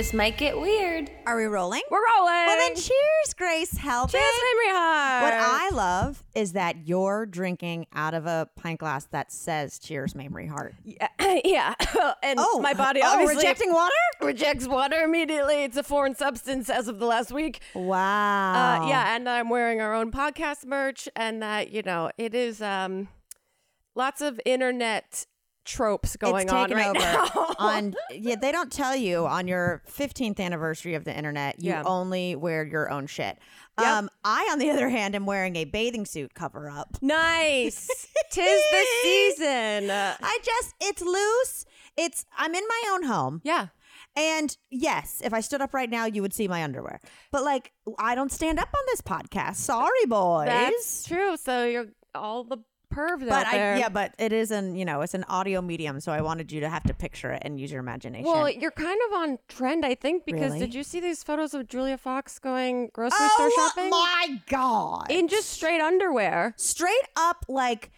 [0.00, 1.10] This might get weird.
[1.26, 1.82] Are we rolling?
[1.90, 2.46] We're rolling.
[2.46, 4.12] well, then cheers, Grace Helbig.
[4.12, 5.22] Cheers, Mamrie Hart.
[5.24, 10.14] What I love is that you're drinking out of a pint glass that says "Cheers,
[10.14, 11.08] Mamrie Hart." yeah,
[11.44, 11.74] yeah.
[12.22, 13.92] and Oh, my body oh, obviously rejecting water?
[14.22, 15.64] rejects water immediately.
[15.64, 17.60] It's a foreign substance as of the last week.
[17.74, 18.84] Wow.
[18.84, 22.62] Uh, yeah, and I'm wearing our own podcast merch, and that you know it is
[22.62, 23.08] um,
[23.94, 25.26] lots of internet
[25.64, 26.98] tropes going it's on right over.
[26.98, 27.54] now.
[27.58, 31.60] on yeah, they don't tell you on your 15th anniversary of the internet.
[31.62, 31.82] You Yeah.
[31.84, 33.38] only wear your own shit.
[33.78, 33.88] Yep.
[33.88, 36.96] Um, I, on the other hand, am wearing a bathing suit cover up.
[37.00, 37.86] nice.
[38.30, 39.90] Tis the season.
[39.90, 41.64] I just it's loose.
[41.96, 43.40] It's I'm in my own home.
[43.44, 43.68] yeah.
[44.16, 47.00] And yes, if I stood up right now, you would see my underwear.
[47.30, 49.56] But like, I don't stand up on this podcast.
[49.56, 50.46] Sorry, boys.
[50.46, 51.36] That's true.
[51.36, 52.58] So you're all the
[52.92, 53.74] pervs but out there.
[53.74, 56.50] I, yeah, but it is an you know it's an audio medium, so I wanted
[56.52, 58.26] you to have to picture it and use your imagination.
[58.30, 60.58] Well, you're kind of on trend, I think, because Really?
[60.60, 64.40] did you see these photos of Julia Fox going grocery oh store shopping Oh my
[64.48, 65.06] god!
[65.10, 66.54] in just straight underwear?
[66.56, 67.90] straight up like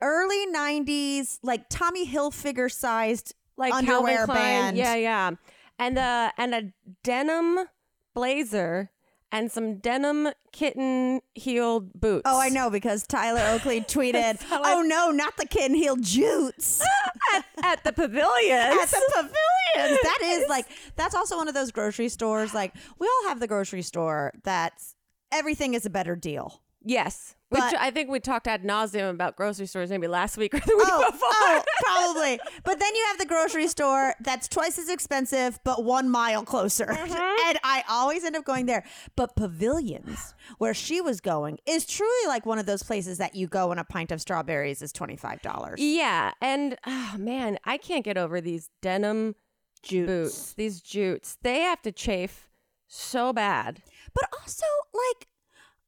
[0.00, 4.36] early '90s, like Tommy Hilfiger sized like underwear Klein.
[4.36, 4.76] band.
[4.76, 5.30] Yeah, yeah,
[5.78, 7.66] and uh and a denim
[8.14, 8.90] blazer
[9.30, 12.22] and some denim kitten heeled boots.
[12.24, 16.82] Oh, I know because Tyler Oakley tweeted, "Oh no, not the kitten heeled jutes."
[17.34, 18.56] at, at the pavilion.
[18.58, 19.34] at the pavilions.
[20.02, 22.54] That is like that's also one of those grocery stores.
[22.54, 24.94] Like we all have the grocery store that's
[25.30, 26.62] everything is a better deal.
[26.82, 30.52] yes, which But- I think we talked ad nauseum about grocery stores maybe last week
[30.54, 31.28] or the week Oh, before.
[31.30, 32.40] oh, probably.
[32.64, 36.86] But then you have the grocery store that's twice as expensive, but one mile closer.
[37.08, 37.48] Mm-hmm.
[37.48, 38.84] And I always end up going there.
[39.16, 43.46] But Pavilions, where she was going, is truly like one of those places that you
[43.46, 45.74] go and a pint of strawberries is $25.
[45.78, 49.34] Yeah, and oh man, I can't get over these denim
[49.82, 50.06] Jutes.
[50.06, 50.52] boots.
[50.54, 52.50] These jutes, they have to chafe
[52.88, 53.80] so bad.
[54.12, 55.28] But also, like,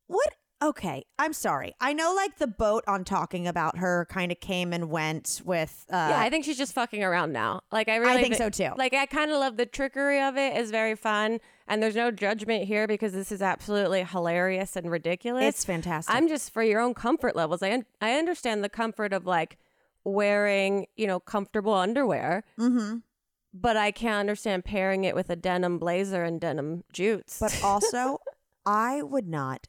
[0.07, 0.35] what?
[0.63, 1.75] Okay, I'm sorry.
[1.81, 5.87] I know, like, the boat on talking about her kind of came and went with.
[5.91, 7.63] Uh, yeah, I think she's just fucking around now.
[7.73, 8.71] Like I really I think thi- so, too.
[8.77, 10.57] Like I kind of love the trickery of it.
[10.57, 15.45] is very fun, and there's no judgment here because this is absolutely hilarious and ridiculous.
[15.45, 16.15] It's fantastic.
[16.15, 17.63] I'm just for your own comfort levels.
[17.63, 19.57] I un- I understand the comfort of like
[20.05, 22.45] wearing you know comfortable underwear.
[22.59, 22.99] mm-hmm.
[23.53, 27.39] But I can't understand pairing it with a denim blazer and denim jutes.
[27.41, 28.21] But also,
[28.65, 29.67] I would not,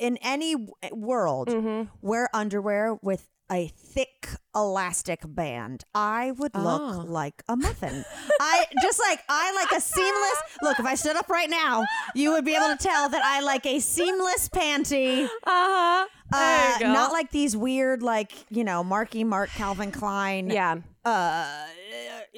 [0.00, 1.88] in any w- world, Mhm.
[2.00, 5.82] wear underwear with a thick elastic band.
[5.92, 7.04] I would look Oh.
[7.06, 8.04] like a muffin.
[8.40, 10.78] I just like I like a seamless look.
[10.78, 11.84] If I stood up right now,
[12.14, 15.24] you would be able to tell that I like a seamless panty.
[15.24, 16.06] uh-huh.
[16.32, 20.76] Uh, not like these weird, like you know, Marky Mark, Calvin Klein, yeah.
[21.04, 21.66] uh,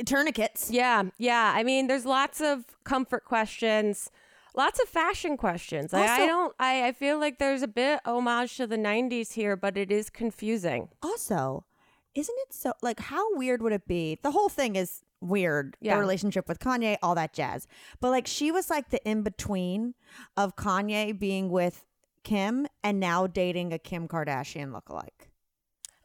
[0.07, 0.71] tourniquets.
[0.71, 1.53] Yeah, yeah.
[1.55, 4.11] I mean, there's lots of comfort questions,
[4.55, 5.93] lots of fashion questions.
[5.95, 6.55] I, I don't.
[6.59, 10.11] I, I feel like there's a bit homage to the '90s here, but it is
[10.11, 10.89] confusing.
[11.03, 11.65] Also,
[12.15, 14.19] isn't it so like how weird would it be?
[14.23, 15.77] The whole thing is weird.
[15.81, 15.95] Yeah.
[15.95, 17.67] The relationship with Kanye, all that jazz.
[18.01, 19.95] But like she was like the in between
[20.37, 21.85] of Kanye being with
[22.25, 25.29] Kim and now dating a Kim Kardashian lookalike.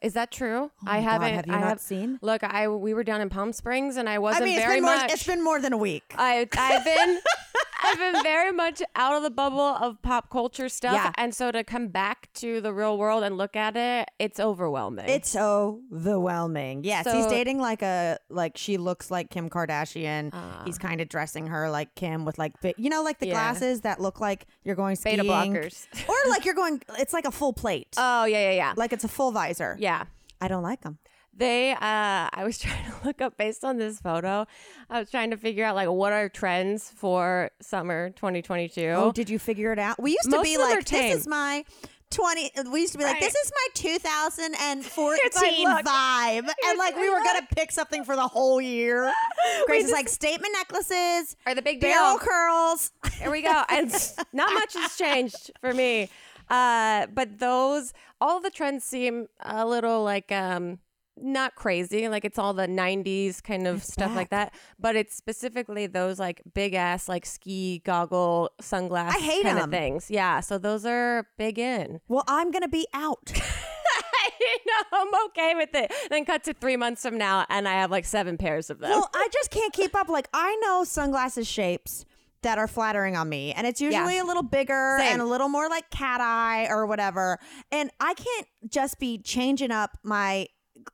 [0.00, 0.70] Is that true?
[0.80, 1.34] Oh I haven't.
[1.34, 2.18] have you I not have, seen?
[2.22, 4.76] Look, I we were down in Palm Springs, and I wasn't I mean, it's very
[4.76, 4.96] been more.
[4.96, 5.12] much.
[5.12, 6.14] It's been more than a week.
[6.16, 7.18] I, I've been
[7.88, 11.12] I've been very much out of the bubble of pop culture stuff, Yeah.
[11.16, 15.08] and so to come back to the real world and look at it, it's overwhelming.
[15.08, 16.84] It's overwhelming.
[16.84, 20.30] Yes, he's dating like a like she looks like Kim Kardashian.
[20.32, 20.62] Ah.
[20.64, 23.34] he's kind of dressing her like Kim with like you know like the Yeah.
[23.34, 25.86] glasses that look like you're going skiing, beta blockers.
[26.08, 26.82] or like you're going.
[26.98, 29.76] It's like a full plate, oh yeah, yeah, yeah, like it's a full visor.
[29.78, 30.04] yeah.
[30.40, 30.98] I don't like them.
[31.38, 34.46] They, uh, I was trying to look up based on this photo.
[34.90, 38.80] I was trying to figure out like what are trends for summer 2022.
[38.96, 40.02] Oh, did you figure it out?
[40.02, 41.64] We used to be like, this is my
[42.10, 42.50] 20.
[42.72, 43.22] We used to be like, Right.
[43.22, 46.48] this is my 2014 Here's vibe.
[46.66, 49.12] And like, we were gonna pick something for the whole year.
[49.66, 52.26] Grace is like, statement necklaces, Are the big barrel deal?
[52.26, 52.90] curls.
[53.20, 53.62] Here we go.
[53.68, 53.92] And
[54.32, 56.08] not much has changed for me.
[56.50, 60.78] Uh, but those, all the trends seem a little like, um,
[61.22, 62.08] not crazy.
[62.08, 64.54] Like it's all the 90s kind of It's stuff like that.
[64.78, 69.64] But it's specifically those like big ass, like ski goggle, sunglasses I hate kind 'em.
[69.64, 70.10] of things.
[70.10, 70.40] Yeah.
[70.40, 72.00] So those are big in.
[72.08, 73.32] Well, I'm going to be out.
[74.40, 75.92] you know, I'm okay with it.
[76.10, 78.90] Then cut to three months from now, and I have like seven pairs of them.
[78.90, 80.08] well, I just can't keep up.
[80.08, 82.04] Like, I know sunglasses shapes
[82.42, 85.14] that are flattering on me, and it's usually a little bigger Same.
[85.14, 87.38] and a little more like cat eye or whatever.
[87.72, 90.46] And I can't just be changing up my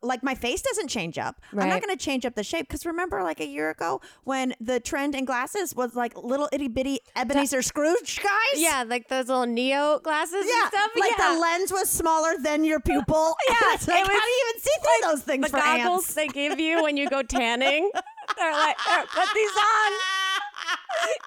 [0.02, 1.40] like my face doesn't change up.
[1.52, 4.54] I'm not going to change up the shape because remember, like a year ago, when
[4.60, 8.60] the trend in glasses was like little itty bitty Ebenezer Scrooge guys.
[8.60, 10.90] Yeah, like those little Neo glasses Yeah, and stuff.
[10.98, 11.34] like yeah.
[11.34, 13.34] the lens was smaller than your pupil.
[13.48, 15.56] Yeah, it's like, it was how do you even see through those things the for
[15.58, 16.14] goggles ants?
[16.14, 17.90] they give you when you go tanning.
[18.38, 19.92] They're like, "Here, put these on.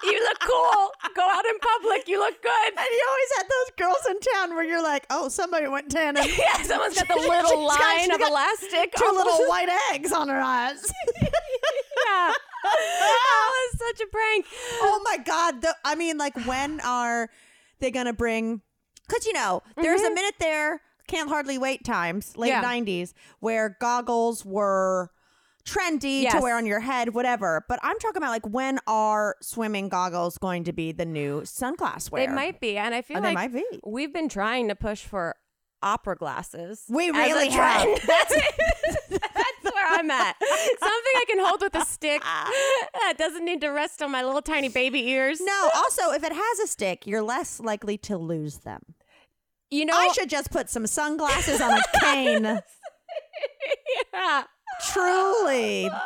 [0.04, 0.90] You look cool.
[1.14, 2.08] Go out in public.
[2.08, 2.68] You look good.
[2.68, 6.24] And you always had those girls in town where you're like, oh, somebody went tanning.
[6.38, 8.94] Yeah, someone's got the little got- line she's of got elastic.
[8.96, 9.26] Two almost.
[9.26, 10.92] little white eggs on her eyes.
[12.08, 12.32] Yeah.
[12.64, 14.46] that was such a prank.
[14.82, 15.62] oh my god!
[15.62, 17.28] The, I mean, like, when are
[17.80, 18.62] they gonna bring?
[19.06, 20.80] Because you know, there's a minute there.
[21.06, 22.62] Can't hardly wait times, late Mm-hmm.
[22.86, 23.02] Yeah.
[23.02, 25.10] '90s, where goggles were
[25.68, 27.64] trendy to wear on your head, whatever.
[27.68, 32.10] But I'm talking about like when are swimming goggles going to be the new sunglass
[32.10, 32.26] wear?
[32.26, 33.64] They might be, and I feel Oh, like might be.
[33.84, 35.34] we've been trying to push for
[35.82, 36.84] opera glasses.
[36.88, 37.84] We really have.
[38.06, 38.34] That's,
[39.10, 40.36] that's where I'm at.
[40.40, 42.20] Something I can hold with a stick
[42.94, 45.40] that doesn't need to rest on my little tiny baby ears.
[45.40, 45.70] No.
[45.74, 48.80] Also, if it has a stick, you're less likely to lose them.
[49.70, 52.60] you know, I should just put some sunglasses on a cane.
[54.12, 54.42] yeah.
[54.92, 55.90] Truly.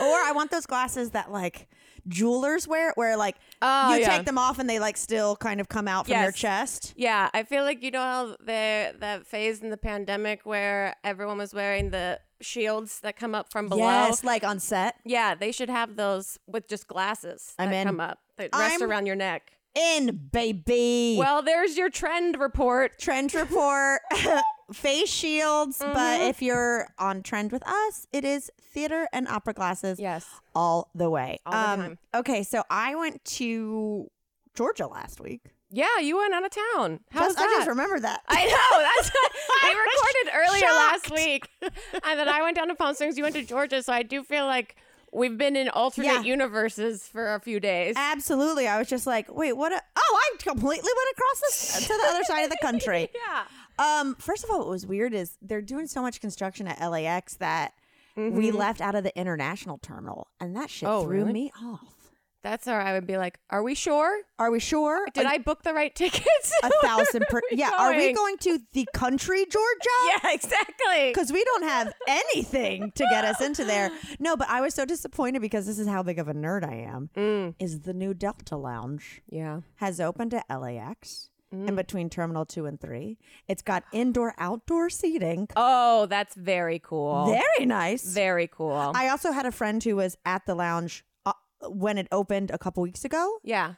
[0.00, 1.66] Or I want those glasses that like
[2.06, 4.16] jewelers wear, where like Oh, you yeah.
[4.16, 6.36] take them off and they like still kind of come out from your Yes.
[6.36, 6.94] chest.
[6.96, 11.36] Yeah, I feel like you know how the that phase in the pandemic where everyone
[11.38, 13.80] was wearing the shields that come up from below.
[13.82, 14.94] Yes, like on set.
[15.04, 17.86] Yeah, they should have those with just glasses I'm that in.
[17.88, 19.50] come up that rest I'm- around your neck.
[19.74, 21.16] In baby.
[21.18, 23.00] Well, there's your trend report.
[23.00, 24.00] trend report,
[24.72, 25.78] face shields.
[25.78, 26.22] But Mm-hmm.
[26.30, 30.26] if you're on trend with us, it is theater and opera glasses Yes.
[30.54, 31.38] all the way.
[31.46, 31.98] Um, the time.
[32.14, 34.10] Okay, so I went to
[34.54, 35.40] Georgia last week.
[35.70, 37.00] Yeah, you went out of town.
[37.10, 38.22] How was Just- I just remember that.
[38.28, 38.82] I know.
[38.96, 39.10] That's
[39.62, 43.18] we recorded earlier last week, and then I went down to Palm Springs.
[43.18, 44.76] You went to Georgia, so I do feel like
[45.12, 46.22] we've been in alternate Yeah.
[46.22, 47.94] universes for a few days.
[47.98, 48.66] Absolutely.
[48.66, 49.72] I was just like, wait, what?
[49.72, 53.10] A- oh, I completely went across this to the other side of the country.
[53.28, 53.44] yeah.
[53.78, 57.36] Um, first of all, what was weird is they're doing so much construction at LAX
[57.36, 57.72] that
[58.16, 61.32] we left out of the international terminal, and that shit Oh, threw really?
[61.32, 61.94] me off.
[62.42, 64.20] That's where I would be like, "Are we sure?
[64.38, 65.06] Are we sure?
[65.12, 66.52] Did I book the right tickets?
[66.62, 67.40] a thousand per?
[67.50, 67.70] yeah.
[67.76, 68.14] Are we going?
[68.14, 69.88] going to the country, Georgia?
[70.24, 71.10] yeah, exactly.
[71.10, 73.90] Because we don't have anything to get us into there.
[74.20, 76.76] No, but I was so disappointed because this is how big of a nerd I
[76.92, 77.10] am.
[77.16, 77.54] Mm.
[77.58, 79.60] Is the new Delta Lounge Yeah.
[79.76, 81.68] has opened at LAX Mm.
[81.68, 83.16] in between Terminal 2 and 3.
[83.46, 85.48] It's got indoor outdoor seating.
[85.56, 87.26] Oh, that's very cool.
[87.26, 88.04] Very nice.
[88.04, 88.92] very cool.
[88.94, 91.32] I also had a friend who was at the lounge uh,
[91.70, 93.74] when it opened a couple weeks ago, yeah.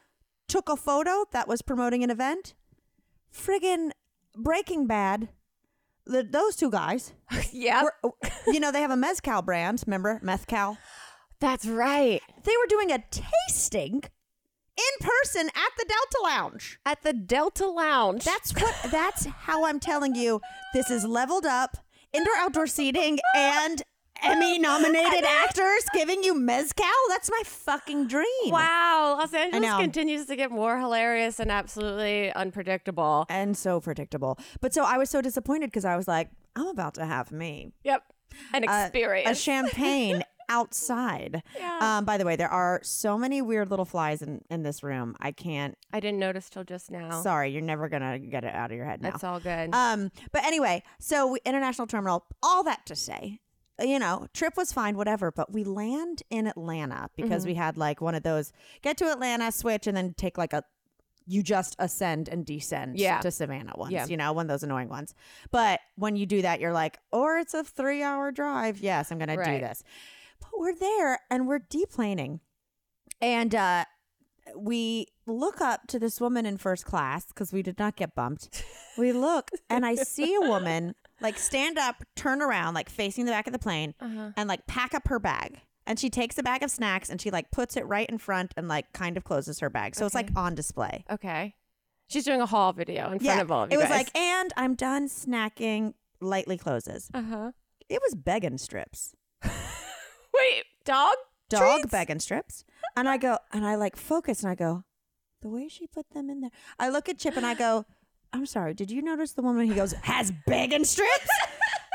[0.49, 2.55] took a photo that was promoting an event.
[3.33, 3.91] Friggin'
[4.35, 5.29] Breaking Bad.
[6.05, 7.13] The, those two guys,
[7.53, 7.83] yeah.
[8.47, 9.83] you know, they have a mezcal brand.
[9.87, 10.77] Remember mezcal?
[11.39, 12.21] That's right.
[12.43, 14.03] They were doing a tasting
[14.77, 16.79] in person at the Delta Lounge.
[16.85, 18.23] At the Delta Lounge.
[18.23, 18.75] That's what.
[18.91, 20.41] That's how I'm telling you.
[20.73, 21.77] This is leveled up
[22.13, 23.81] indoor outdoor seating and
[24.23, 26.85] Emmy nominated actors giving you mezcal.
[27.09, 28.25] That's my fucking dream.
[28.47, 33.25] Wow, Los Angeles continues to get more hilarious and absolutely unpredictable.
[33.29, 34.37] And so predictable.
[34.59, 37.71] But so I was so disappointed because I was like, I'm about to have me
[37.83, 38.03] Yep.
[38.53, 39.29] An uh, a- experience.
[39.29, 41.43] a champagne outside.
[41.57, 41.77] Yeah.
[41.81, 45.15] Um, by the way, there are so many weird little flies in, in this room.
[45.19, 45.77] I can't.
[45.93, 47.21] I didn't notice till just now.
[47.21, 49.11] Sorry, you're never gonna get it out of your head now.
[49.11, 49.73] That's all good.
[49.73, 52.25] Um, but anyway, so we, international terminal.
[52.43, 53.39] All that to say,
[53.79, 55.31] you know, trip was fine, whatever.
[55.31, 57.49] But we land in Atlanta because Mm-hmm.
[57.49, 60.63] we had like one of those get to Atlanta, switch, and then take like a.
[61.27, 63.19] You just ascend and descend Yeah.
[63.21, 64.07] to Savannah ones, Yeah.
[64.07, 65.13] you know, one of those annoying ones.
[65.51, 68.79] But when you do that, you're like, or it's a three hour drive.
[68.79, 69.83] Yes, I'm going to do this.
[70.41, 72.39] But we're there and we're deplaning.
[73.21, 73.85] And uh,
[74.57, 78.63] we look up to this woman in first class because we did not get bumped.
[78.97, 83.31] We look and I see a woman like stand up, turn around, like facing the
[83.31, 84.31] back of the plane, Uh-huh.
[84.35, 85.59] and like pack up her bag.
[85.87, 88.53] And she takes a bag of snacks and she like puts it right in front
[88.57, 89.95] and like kind of closes her bag.
[89.95, 91.05] So it's like on display.
[91.09, 91.55] okay.
[92.07, 93.97] She's doing a haul video in front of all of you it was guys.
[94.05, 97.09] like, and I'm done snacking, lightly closes.
[97.13, 97.51] uh-huh.
[97.87, 99.13] It was begging strips.
[100.41, 101.15] Wait, dog?
[101.49, 101.91] dog treats?
[101.91, 102.63] begging strips.
[102.95, 104.83] And I go, and I like focus and I go,
[105.41, 106.51] the way she put them in there.
[106.79, 107.85] I look at Chip and I go,
[108.33, 109.67] I'm sorry, did you notice the woman?
[109.67, 111.27] He goes, has begging strips?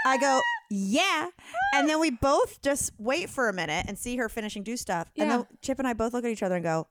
[0.06, 1.28] I go, yeah.
[1.74, 5.10] And then we both just wait for a minute and see her finishing do stuff.
[5.16, 5.36] And Yeah.
[5.38, 6.86] then Chip and I both look at each other and go,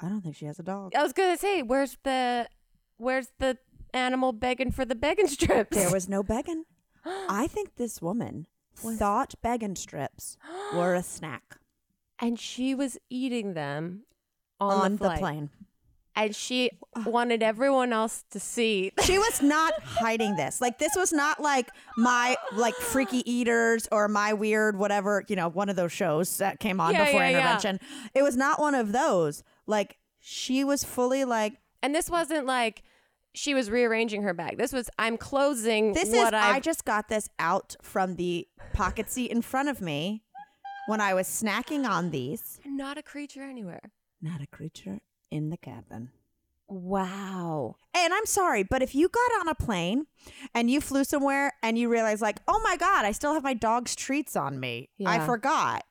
[0.00, 0.94] I don't think she has a dog.
[0.94, 2.48] I was gonna say, where's the
[2.96, 3.58] where's the
[3.94, 5.76] animal begging for the begging strips?
[5.76, 6.64] There was no begging.
[7.04, 10.36] I think this woman thought begging strips
[10.74, 11.58] were a snack
[12.18, 14.02] And she was eating them
[14.60, 15.50] on, on, the, the plane.
[16.14, 16.70] And she
[17.06, 18.92] wanted everyone else to see.
[19.02, 20.60] She was not hiding this.
[20.60, 25.48] Like this was not like my like freaky eaters or my weird whatever, you know,
[25.48, 27.38] one of those shows that came on Yeah, before yeah, yeah.
[27.38, 27.80] intervention.
[28.14, 29.42] It was not one of those.
[29.66, 32.82] Like she was fully like And this wasn't like
[33.34, 34.58] she was rearranging her bag.
[34.58, 38.46] This was I'm closing this what is I've I just got this out from the
[38.72, 40.22] pocket seat in front of me
[40.86, 42.60] when I was snacking on these.
[42.66, 43.92] not a creature anywhere.
[44.20, 46.10] Not a creature in the cabin.
[46.68, 47.76] Wow.
[47.94, 50.06] And I'm sorry, but if you got on a plane
[50.54, 53.52] and you flew somewhere and you realize, like, oh my God, I still have my
[53.54, 54.88] dog's treats on me.
[55.04, 55.84] I forgot.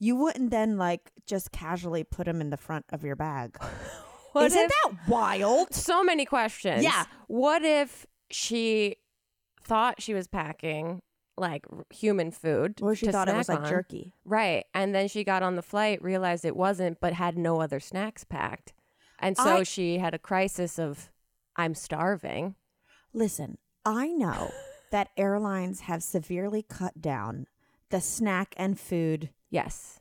[0.00, 3.58] You wouldn't then, like, just casually put them in the front of your bag.
[4.32, 5.72] What Isn't if- that wild?
[5.74, 6.82] so many questions.
[6.82, 7.04] Yeah.
[7.26, 8.96] What if she
[9.62, 11.02] thought she was packing
[11.36, 12.80] like human food?
[12.82, 13.68] Or she thought it was like on?
[13.68, 14.12] jerky.
[14.24, 14.64] Right.
[14.74, 18.24] And then she got on the flight, realized it wasn't, but had no other snacks
[18.24, 18.72] packed.
[19.18, 21.10] And so I- she had a crisis of,
[21.56, 22.54] I'm starving.
[23.12, 24.52] Listen, I know
[24.90, 27.46] that airlines have severely cut down
[27.90, 30.00] the snack and food Yes.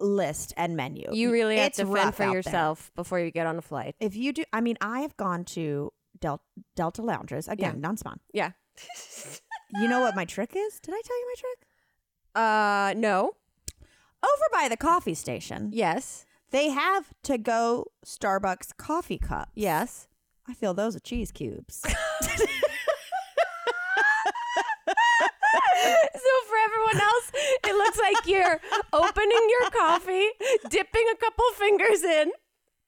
[0.00, 1.08] List and menu.
[1.12, 2.32] You really have It's to fend for out there.
[2.32, 3.94] yourself before you get on a flight.
[4.00, 6.42] If you do, I mean, I have gone to Del-
[6.76, 8.20] Delta Lounges again, non-spawn.
[8.32, 8.52] Yeah.
[9.70, 10.78] You know what my trick is?
[10.80, 11.58] Did I tell you my trick?
[12.34, 13.32] Uh, no.
[14.22, 16.24] Over by the coffee station, Yes.
[16.50, 19.52] they have to go Starbucks coffee cups.
[19.54, 20.08] Yes.
[20.48, 21.84] I feel those are cheese cubes.
[26.14, 27.30] so for everyone else,
[27.64, 28.60] it looks like you're
[28.92, 30.28] opening your coffee,
[30.70, 32.32] dipping a couple fingers in,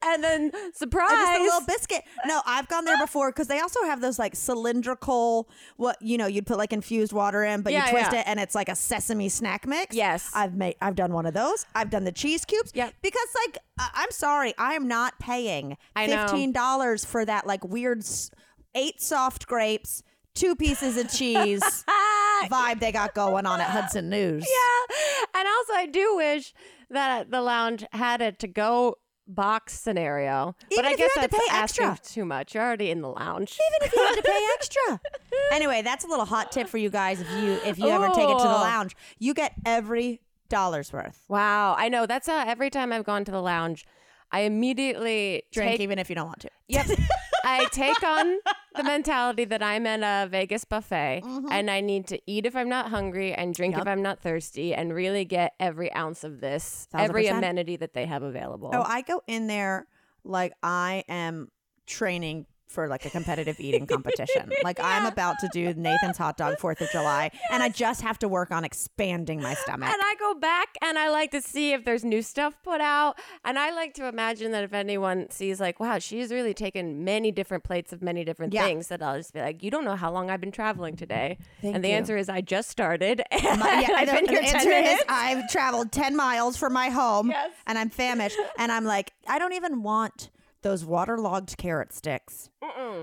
[0.02, 1.11] and then surprise.
[1.12, 2.02] And just a little biscuit.
[2.26, 6.26] No, I've gone there before because they also have those like cylindrical, what you know,
[6.26, 8.20] you'd put like infused water in, but Yeah, you twist yeah.
[8.20, 9.94] it and it's like a sesame snack mix.
[9.94, 10.30] Yes.
[10.35, 11.66] I've made, I've done one of those.
[11.75, 12.73] I've done the cheese cubes.
[12.75, 12.94] Yep.
[13.02, 17.99] because like I- I'm sorry, I am not paying fifteen dollars for that like weird
[18.00, 18.30] s-
[18.75, 20.02] eight soft grapes,
[20.35, 21.62] two pieces of cheese
[22.49, 24.47] vibe they got going on at Hudson News.
[24.49, 24.97] yeah.
[25.35, 26.52] And also, I do wish
[26.90, 30.56] that the lounge had a to go box scenario.
[30.75, 32.14] but I guess had to that's pay asking extra.
[32.14, 32.54] too much.
[32.54, 33.56] You're already in the lounge.
[33.78, 35.00] even if you had to pay extra.
[35.52, 38.28] anyway, that's a little hot tip for you guys if you if you ever take
[38.28, 38.97] it to the lounge.
[39.18, 41.25] You get every dollar's worth.
[41.28, 41.76] Wow.
[41.78, 42.06] I know.
[42.06, 43.87] That's uh, every time I've gone to the lounge,
[44.32, 46.50] I immediately Drink take even if you don't want to.
[46.68, 46.87] Yep.
[47.44, 48.38] I take on
[48.76, 52.68] the mentality that I'm at a Vegas buffet and I need to eat if I'm
[52.68, 53.78] not hungry and drink Mm-hmm.
[53.80, 53.87] Yep.
[53.87, 57.94] if I'm not thirsty and really get every ounce of this, Thousand every amenity that
[57.94, 58.70] they have available.
[58.73, 59.87] Oh, I go in there
[60.25, 61.50] like I am
[61.87, 64.50] training for like a competitive eating competition.
[64.62, 68.18] Like I'm about to do Nathan's hot dog 4th of July and I just have
[68.20, 69.88] to work on expanding my stomach.
[69.88, 73.18] and I go back and I like to see if there's new stuff put out.
[73.44, 77.32] And I like to imagine that if anyone sees, like, wow, she's really taken many
[77.32, 78.64] different plates of many different Yeah.
[78.64, 81.38] things, that I'll just be like, you don't know how long I've been traveling today.
[81.62, 81.94] Thank and the you.
[81.94, 83.22] answer is, I just started.
[83.30, 85.04] And My- yeah, I've the- been here 10 answer is minutes.
[85.08, 87.50] I've traveled 10 miles from my home Yes.
[87.66, 88.36] and I'm famished.
[88.58, 90.30] And I'm like, I don't even want
[90.62, 92.50] those waterlogged carrot sticks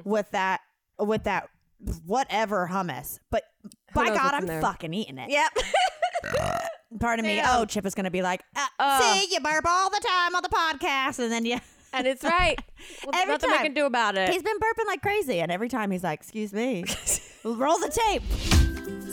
[0.03, 0.61] with that,
[0.99, 1.49] with that
[2.05, 3.19] whatever hummus.
[3.29, 3.43] But
[3.93, 4.61] by knows God, what's in I'm there?
[4.61, 5.29] fucking eating it.
[5.29, 5.51] Yep.
[6.99, 7.35] Pardon me.
[7.35, 7.59] Damn.
[7.61, 9.01] Oh, Chip is going to be like, uh, Uh.
[9.01, 11.19] see, you burp all the time on the podcast.
[11.19, 11.57] And then you.
[11.93, 12.57] and it's right.
[13.03, 13.59] Well, there's Every nothing time.
[13.59, 14.29] we can do about it.
[14.29, 16.83] He's been burping like crazy, and every time he's like, "Excuse me,
[17.43, 18.21] roll the tape."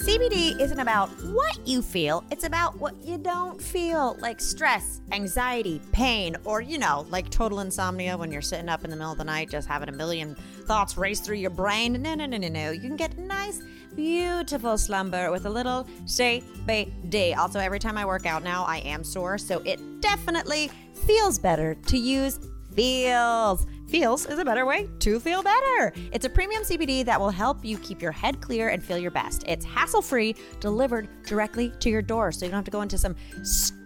[0.04, 5.80] CBD isn't about what you feel; it's about what you don't feel, like stress, anxiety,
[5.92, 9.16] pain, or you know, like total insomnia when you're sitting up in the middle of
[9.16, 12.02] the night just having a million thoughts race through your brain.
[12.02, 12.70] No, no, no, no, no.
[12.70, 13.62] You can get nice,
[13.96, 17.34] beautiful slumber with a little CBD.
[17.34, 20.70] Also, every time I work out now, I am sore, so it definitely
[21.06, 22.38] feels better to use
[22.75, 23.66] Feals.
[23.87, 25.93] Feals is a better way to feel better.
[26.11, 29.11] It's a premium CBD that will help you keep your head clear and feel your
[29.11, 29.45] best.
[29.47, 32.97] It's hassle free, delivered directly to your door, so you don't have to go into
[32.97, 33.14] some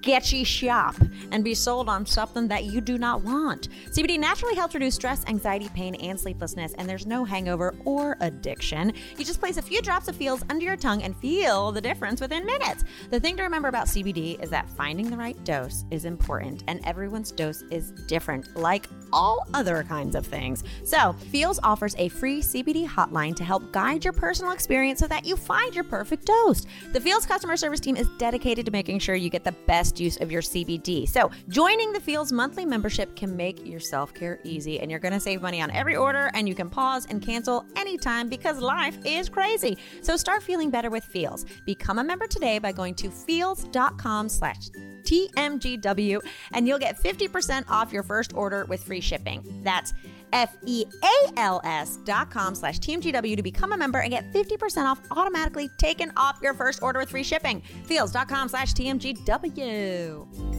[0.00, 0.94] sketchy shop
[1.32, 3.68] and be sold on something that you do not want.
[3.90, 8.92] CBD naturally helps reduce stress, anxiety, pain, and sleeplessness, and there's no hangover or addiction.
[9.16, 12.20] You just place a few drops of Feals under your tongue and feel the difference
[12.20, 12.84] within minutes.
[13.10, 16.80] The thing to remember about CBD is that finding the right dose is important, and
[16.84, 20.64] everyone's dose is different, like all other kinds of things.
[20.84, 25.24] So, Feals offers a free CBD hotline to help guide your personal experience so that
[25.24, 26.66] you find your perfect dose.
[26.92, 30.16] The Feals customer service team is dedicated to making sure you get the best use
[30.18, 31.08] of your CBD.
[31.08, 35.14] So, joining the Feals monthly membership can make your self care easy, and you're going
[35.14, 38.98] to save money on every order, and you can pause and cancel anytime because life
[39.04, 39.78] is crazy.
[40.02, 41.46] So, start feeling better with Feals.
[41.64, 44.68] Become a member today by going to feals.com slash
[45.02, 46.20] TMGW,
[46.52, 49.62] and you'll get 50% off your first order with free shipping.
[49.62, 49.94] That's
[50.32, 56.12] F-E-A-L-S dot com slash TMGW to become a member and get 50% off automatically taken
[56.16, 57.62] off your first order with free shipping.
[57.84, 60.57] Feals.com slash TMGW.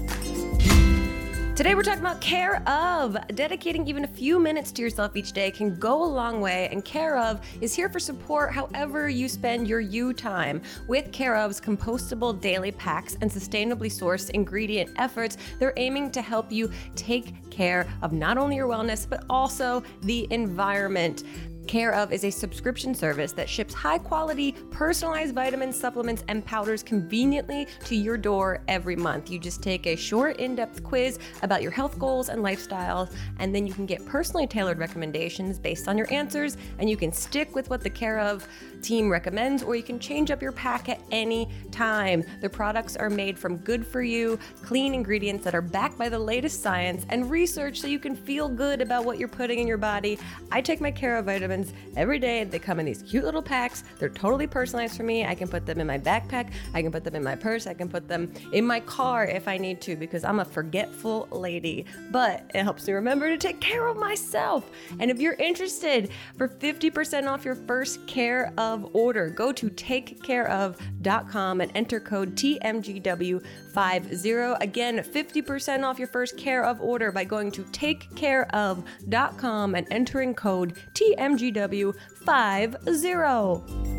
[1.60, 3.18] Today we're talking about care of.
[3.36, 6.86] Dedicating even a few minutes to yourself each day can go a long way, and
[6.86, 10.62] Care of is here for support however you spend your you time.
[10.88, 16.50] With Care of's compostable daily packs and sustainably sourced ingredient efforts, they're aiming to help
[16.50, 21.26] you take care of not only your wellness but also the environment.
[21.70, 26.82] Care of is a subscription service that ships high quality, personalized vitamins, supplements, and powders
[26.82, 29.30] conveniently to your door every month.
[29.30, 33.54] You just take a short, in depth quiz about your health goals and lifestyles, and
[33.54, 37.54] then you can get personally tailored recommendations based on your answers, and you can stick
[37.54, 38.48] with what the Care of
[38.82, 42.24] team recommends, or you can change up your pack at any time.
[42.42, 46.20] The products are made from good for you, clean ingredients that are backed by the
[46.20, 49.78] latest science and research so you can feel good about what you're putting in your
[49.78, 50.20] body.
[50.52, 52.44] I take my Care of vitamins every day.
[52.44, 53.84] They come in these cute little packs.
[54.00, 55.26] They're totally personalized for me.
[55.26, 57.74] I can put them in my backpack, I can put them in my purse, I
[57.74, 61.86] can put them in my car if I need to because I'm a forgetful lady.
[62.12, 64.70] But it helps me remember to take care of myself.
[65.00, 71.62] And if you're interested for 50% off your first Care of order, go to takecareof.com
[71.62, 74.62] and enter code TMGW50.
[74.62, 80.74] Again, 50% off your first Care of order by going to takecareof.com and entering code
[80.94, 83.90] TMGW50.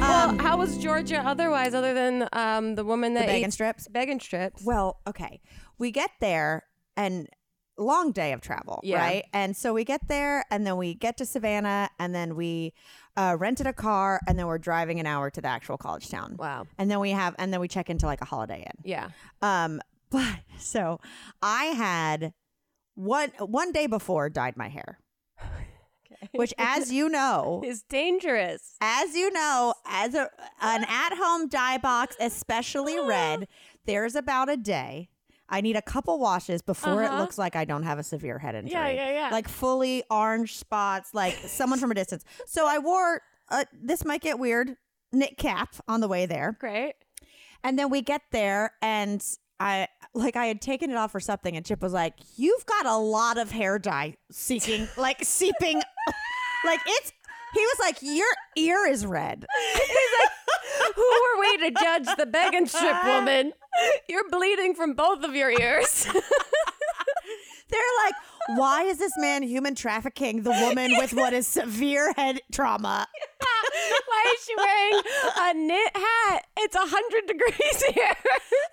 [0.00, 3.88] Well, how was Georgia otherwise, other than um, the woman that bacon eats strips?
[3.88, 4.62] Bacon strips.
[4.64, 5.40] Well, okay.
[5.78, 6.64] We get there
[6.96, 7.28] and
[7.78, 8.98] long day of travel, Yeah.
[8.98, 9.24] right?
[9.32, 12.74] And so we get there and then we get to Savannah and then we
[13.16, 16.36] uh, rented a car and then we're driving an hour to the actual college town.
[16.38, 16.66] Wow.
[16.76, 18.82] And then we have and then we check into like a Holiday Inn.
[18.84, 19.08] Yeah.
[19.42, 19.80] Um,
[20.10, 21.00] but so
[21.42, 22.32] I had
[22.94, 24.98] one one day before dyed my hair,
[26.32, 28.74] which, as you know, Is dangerous.
[28.80, 30.28] as you know, as a
[30.60, 33.46] an at home dye box, especially red,
[33.86, 35.08] there's about a day.
[35.50, 37.20] I need a couple washes before it Uh-huh.
[37.20, 38.72] looks like I don't have a severe head injury.
[38.72, 39.28] Yeah, yeah, yeah.
[39.30, 42.24] Like fully orange spots, like someone from a distance.
[42.46, 44.76] So I wore uh, this might get weird
[45.12, 46.56] knit cap on the way there.
[46.60, 46.94] Great.
[47.64, 49.24] And then we get there and
[49.58, 52.84] I like I had taken it off for something and Chip was like, You've got
[52.86, 55.82] a lot of hair dye seeking like seeping
[56.64, 57.12] like it's
[57.54, 59.46] he was like, Your ear is red.
[59.74, 63.52] He's like, Who are we to judge the bacon strip woman?
[64.08, 66.06] You're bleeding from both of your ears.
[67.70, 68.14] They're like,
[68.58, 73.06] Why is this man human trafficking the woman with what is severe head trauma?
[74.08, 75.02] Why is she wearing
[75.40, 76.46] a knit hat?
[76.56, 78.14] It's a hundred degrees here.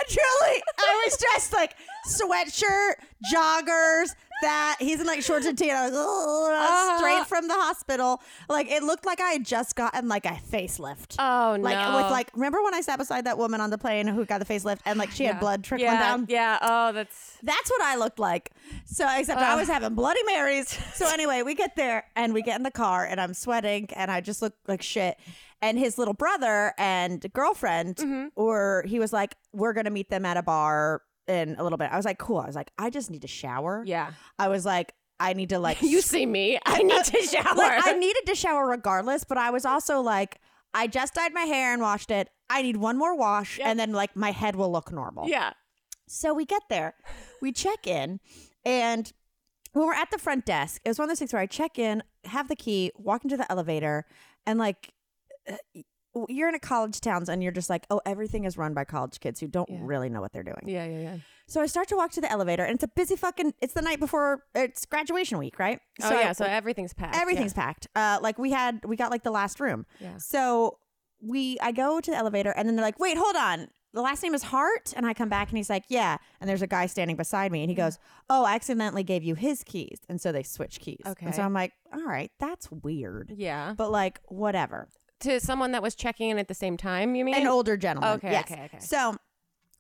[0.08, 1.76] Truly, I was dressed like
[2.08, 2.94] sweatshirt,
[3.32, 5.70] joggers, that he's in like shorts and tee.
[5.70, 6.98] And I was Uh-huh.
[6.98, 8.22] straight from the hospital.
[8.50, 11.16] Like it looked like I had just gotten like a facelift.
[11.20, 11.98] Oh like no.
[11.98, 14.46] with like remember when I sat beside that woman on the plane who got the
[14.46, 16.26] facelift and like she had blood trickling yeah, down?
[16.30, 16.58] Yeah.
[16.62, 18.52] Oh, that's That's what I looked like.
[18.86, 20.70] So except I was having Bloody Marys.
[20.94, 24.12] So anyway, we get there and we get in the car and I'm sweating and
[24.12, 25.18] I just look like shit.
[25.62, 28.28] And his little brother and girlfriend Mm-hmm.
[28.36, 31.90] or he was like, We're gonna meet them at a bar in a little bit.
[31.92, 32.38] I was like, Cool.
[32.38, 33.84] I was like, I just need to shower.
[33.86, 34.12] yeah.
[34.40, 36.60] I was like, I need to like You see me.
[36.66, 37.56] I need to shower.
[37.56, 40.40] like I needed to shower regardless, but I was also like,
[40.74, 42.30] I just dyed my hair and washed it.
[42.50, 43.68] I need one more wash, Yep.
[43.68, 45.28] and then like my head will look normal.
[45.28, 45.54] yeah.
[46.08, 46.94] So we get there,
[47.42, 48.20] we check in,
[48.64, 49.12] and
[49.74, 51.80] when we're at the front desk, it was one of those things where I check
[51.80, 54.06] in, have the key, walk into the elevator,
[54.46, 54.94] and like.
[55.50, 55.56] Uh,
[56.30, 59.20] You're in a college town and you're just like, oh, everything is run by college
[59.20, 59.80] kids who don't Yeah.
[59.82, 60.64] really know what they're doing.
[60.66, 60.86] Yeah.
[60.86, 61.00] Yeah.
[61.00, 61.18] Yeah.
[61.48, 63.82] So I start to walk to the elevator and it's a busy fucking, it's the
[63.82, 65.80] night before, it's graduation week, right?
[66.02, 66.32] Oh So I- yeah.
[66.32, 67.16] So everything's packed.
[67.18, 67.88] everything's packed.
[67.96, 69.86] Uh, like we had, we got like the last room.
[70.00, 70.18] Yeah.
[70.18, 70.78] So
[71.22, 73.68] we, I go to the elevator and then they're like, wait, hold on.
[73.94, 74.94] The last name is Hart.
[74.98, 76.18] And I come back and he's like, yeah.
[76.42, 77.98] And there's a guy standing beside me and he goes,
[78.30, 80.00] oh, I accidentally gave you his keys.
[80.10, 81.00] And so they switch keys.
[81.06, 81.28] Okay.
[81.28, 83.34] And so I'm like, all right, that's weird.
[83.38, 83.74] Yeah.
[83.78, 84.90] But like, whatever.
[85.22, 87.36] To someone that was checking in at the same time, you mean?
[87.36, 88.12] An older gentleman.
[88.18, 88.52] Okay, Yes.
[88.52, 88.80] okay, okay.
[88.80, 89.16] So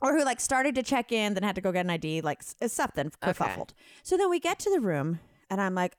[0.01, 2.41] or who like started to check in, then had to go get an ID, like
[2.43, 3.69] something uh, kerfuffled.
[4.03, 5.19] So then we get to the room,
[5.49, 5.95] and I'm like,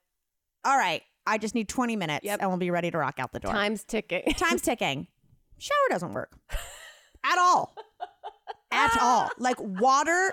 [0.64, 2.38] all right, I just need 20 minutes, Yep.
[2.40, 3.52] and we'll be ready to rock out the door.
[3.52, 4.22] Time's ticking.
[4.36, 5.06] Time's ticking.
[5.58, 6.32] Shower doesn't work
[7.24, 7.74] at all.
[8.70, 9.30] At all.
[9.38, 10.32] Like water,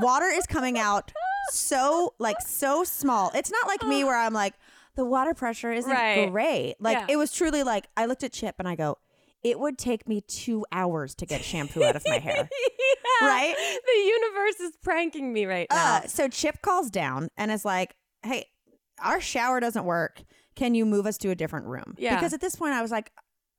[0.00, 1.12] water is coming out
[1.50, 3.30] so like so small.
[3.34, 4.54] It's not like me where I'm like
[4.96, 6.30] the water pressure isn't Right.
[6.30, 6.74] great.
[6.80, 7.06] Like Yeah.
[7.10, 8.98] it was truly like I looked at Chip and I go,
[9.42, 12.48] it would take me two hours to get shampoo out of my hair.
[13.20, 13.26] Yeah.
[13.28, 13.54] Right?
[13.86, 15.96] The universe is pranking me right now.
[15.96, 18.46] Uh, so Chip calls down and is like, "Hey,
[19.02, 20.22] our shower doesn't work.
[20.54, 22.14] Can you move us to a different room?" Yeah.
[22.16, 23.12] Because at this point, I was like,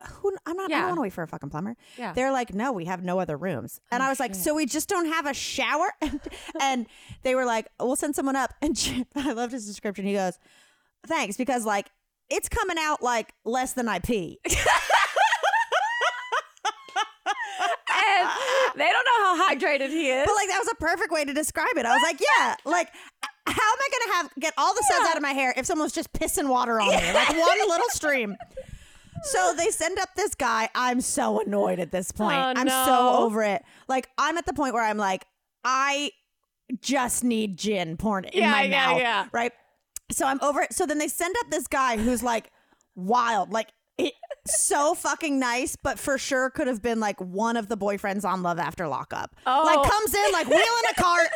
[0.10, 0.36] "Who?
[0.48, 0.72] I'm not.
[0.72, 2.14] I don't want to wait for a fucking plumber." Yeah.
[2.14, 4.66] They're like, "No, we have no other rooms." And Oh, I was like, "So we
[4.66, 6.20] just don't have a shower?" And,
[6.60, 6.88] and
[7.24, 10.06] they were like, "We'll send someone up." And Chip, I loved his description.
[10.06, 10.40] He goes,
[11.08, 11.90] "Thanks," because like
[12.30, 14.40] it's coming out like less than I pee.
[17.94, 18.30] and
[18.76, 20.26] they don't know how hydrated he is.
[20.26, 21.86] But like that was a perfect way to describe it.
[21.86, 22.90] I was like, yeah, like
[23.48, 25.94] how am I gonna have get all the suds out of my hair if someone's
[25.94, 26.96] just pissing water on me?
[27.14, 28.36] Like one little stream.
[29.24, 30.70] So they send up this guy.
[30.74, 32.38] I'm so annoyed at this point.
[32.38, 32.86] Oh, I'm no.
[32.86, 33.64] so over it.
[33.88, 35.26] Like I'm at the point where I'm like,
[35.64, 36.12] I
[36.82, 39.00] just need gin poured in Yeah, my yeah, mouth.
[39.00, 39.26] yeah.
[39.32, 39.52] Right.
[40.12, 40.74] So I'm over it.
[40.74, 42.52] So then they send up this guy who's like
[42.96, 44.14] wild, like it,
[44.48, 48.42] so fucking nice, but for sure could have been like one of the boyfriends on
[48.42, 49.36] Love After Lockup.
[49.46, 49.64] Oh.
[49.66, 51.28] Like comes in like wheeling a cart.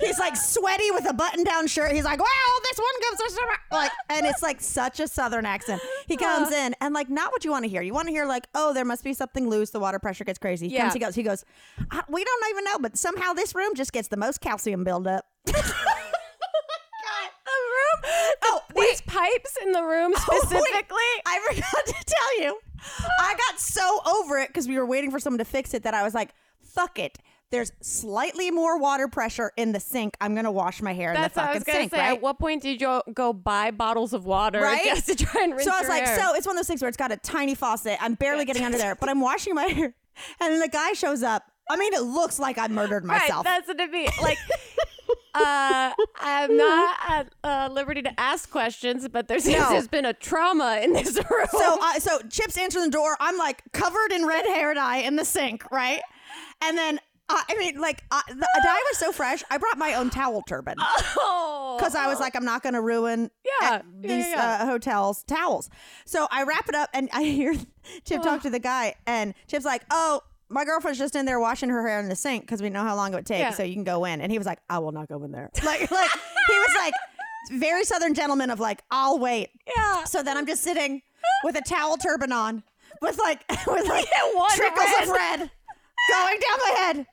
[0.00, 1.90] He's like sweaty with a button-down shirt.
[1.90, 5.44] He's like, "Well, this one comes from somewhere-" like," and it's like such a southern
[5.44, 5.82] accent.
[6.06, 7.82] He comes in and like not what you want to hear.
[7.82, 9.70] You want to hear like, "Oh, there must be something loose.
[9.70, 10.82] The water pressure gets crazy." He Yeah.
[10.82, 11.44] comes, he goes, he goes.
[12.08, 15.26] "We don't even know, but somehow this room just gets the most calcium buildup."
[18.42, 21.10] Oh, these pipes in the room Oh, specifically.
[21.26, 22.58] I forgot to tell you.
[23.20, 25.94] I got so over it because we were waiting for someone to fix it that
[25.94, 26.30] I was like,
[26.62, 27.18] fuck it.
[27.50, 30.16] There's slightly more water pressure in the sink.
[30.20, 31.98] I'm gonna wash my hair That's in the what I fucking sink, say.
[31.98, 32.16] right?
[32.16, 34.84] At what point did you go buy bottles of water Right?
[34.84, 36.18] just to try and rinse so I was like, hair?
[36.18, 37.96] so it's one of those things where it's got a tiny faucet.
[38.02, 39.94] I'm barely getting under there, but I'm washing my hair,
[40.40, 41.42] and then the guy shows up.
[41.70, 43.44] I mean, it looks like I murdered myself.
[43.46, 44.12] Right, that's what it means.
[44.22, 44.38] Like,
[45.40, 49.70] uh, I'm not at uh, liberty to ask questions, but there seems No.
[49.70, 51.46] there's been a trauma in this room.
[51.50, 53.16] So, uh, so Chips answering the door.
[53.20, 56.00] I'm like covered in red hair dye in the sink, right?
[56.62, 56.98] And then,
[57.28, 59.42] uh, I mean, like uh, the dye was so fresh.
[59.50, 62.80] I brought my own towel turban oh, because I was like, I'm not going to
[62.80, 64.58] ruin Yeah, uh, yeah, these yeah.
[64.62, 65.68] Uh, hotels towels.
[66.06, 67.54] So I wrap it up, and I hear
[68.04, 71.68] Chip talk to the guy, and Chip's like, "Oh." My girlfriend's just in there washing
[71.68, 73.50] her hair in the sink because we know how long it would take, Yeah.
[73.50, 74.20] so you can go in.
[74.20, 76.92] And he was like, "I will not go in there." Like, like he was like,
[77.52, 80.04] very southern gentleman of like, "I'll wait." yeah.
[80.04, 81.02] So then I'm just sitting
[81.44, 82.62] with a towel turban on,
[83.02, 84.06] with like with like
[84.54, 85.40] trickles of red.
[85.40, 85.50] red
[86.10, 87.06] going down my head,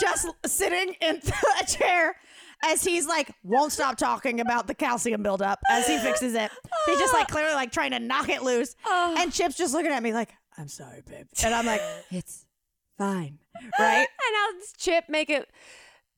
[0.00, 1.20] just sitting in
[1.60, 2.14] a chair
[2.64, 6.50] as he's like won't stop talking about the calcium buildup as he fixes it.
[6.86, 9.16] He's just like clearly like trying to knock it loose, Oh.
[9.18, 12.44] and Chip's just looking at me like, "I'm sorry, babe," and I'm like, "It's
[12.98, 13.38] fine,
[13.78, 15.48] right?" And this Chip make it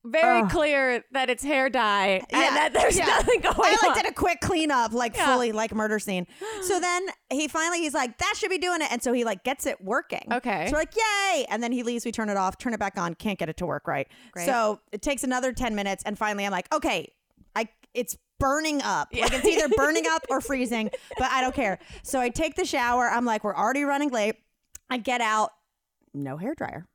[0.03, 3.05] very clear that it's hair dye Yeah, and that there's yeah.
[3.05, 3.65] nothing going on.
[3.67, 3.97] I like on.
[4.03, 5.27] did a quick cleanup, like Yeah.
[5.27, 6.27] fully like murder scene.
[6.63, 8.91] So then he finally he's like, that should be doing it.
[8.91, 10.27] And so he like gets it working.
[10.33, 10.69] Okay.
[10.69, 11.45] So we're like, yay.
[11.51, 13.59] And then he leaves, we turn it off, turn it back on, can't get it
[13.59, 14.09] to work right.
[14.33, 14.47] Great.
[14.47, 17.13] So it takes another 10 minutes, and finally I'm like, okay,
[17.55, 19.09] I it's burning up.
[19.13, 20.89] Like it's either burning up or freezing,
[21.19, 21.79] but I don't care.
[22.05, 23.07] So I take the shower.
[23.07, 24.37] I'm like, we're already running late.
[24.89, 25.51] I get out,
[26.15, 26.87] no hair dryer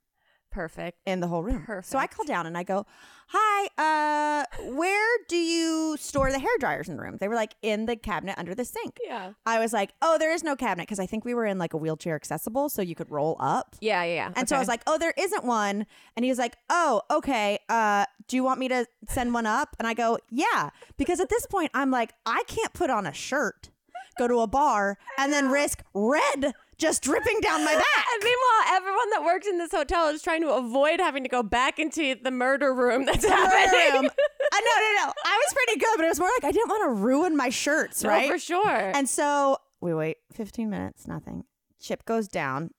[0.51, 0.99] Perfect.
[1.05, 1.63] in the whole room.
[1.65, 1.87] Perfect.
[1.91, 2.85] So I call down and I go,
[3.27, 7.55] "Hi, uh, where do you store the hair dryers in the room?" They were like
[7.61, 8.97] in the cabinet under the sink.
[9.03, 9.33] Yeah.
[9.45, 11.73] I was like, "Oh, there is no cabinet because I think we were in like
[11.73, 14.31] a wheelchair accessible, so you could roll up." Yeah, yeah, yeah.
[14.37, 17.59] And so I was like, "Oh, there isn't one." And he was like, "Oh, okay.
[17.67, 21.27] Uh, do you want me to send one up?" And I go, "Yeah," because at
[21.27, 23.71] this point I'm like, I can't put on a shirt,
[24.17, 28.05] go to a bar, and then risk red just dripping down my back.
[28.13, 31.41] And meanwhile, everyone that works in this hotel is trying to avoid having to go
[31.43, 34.03] back into the murder room that's happening.
[34.03, 34.09] room.
[34.53, 35.13] Uh, no, no, no.
[35.25, 37.49] I was pretty good, but it was more like I didn't want to ruin my
[37.49, 38.29] shirts, No, right?
[38.29, 38.69] for sure.
[38.95, 41.43] And so we wait 15 minutes, nothing.
[41.81, 42.69] Chip goes down.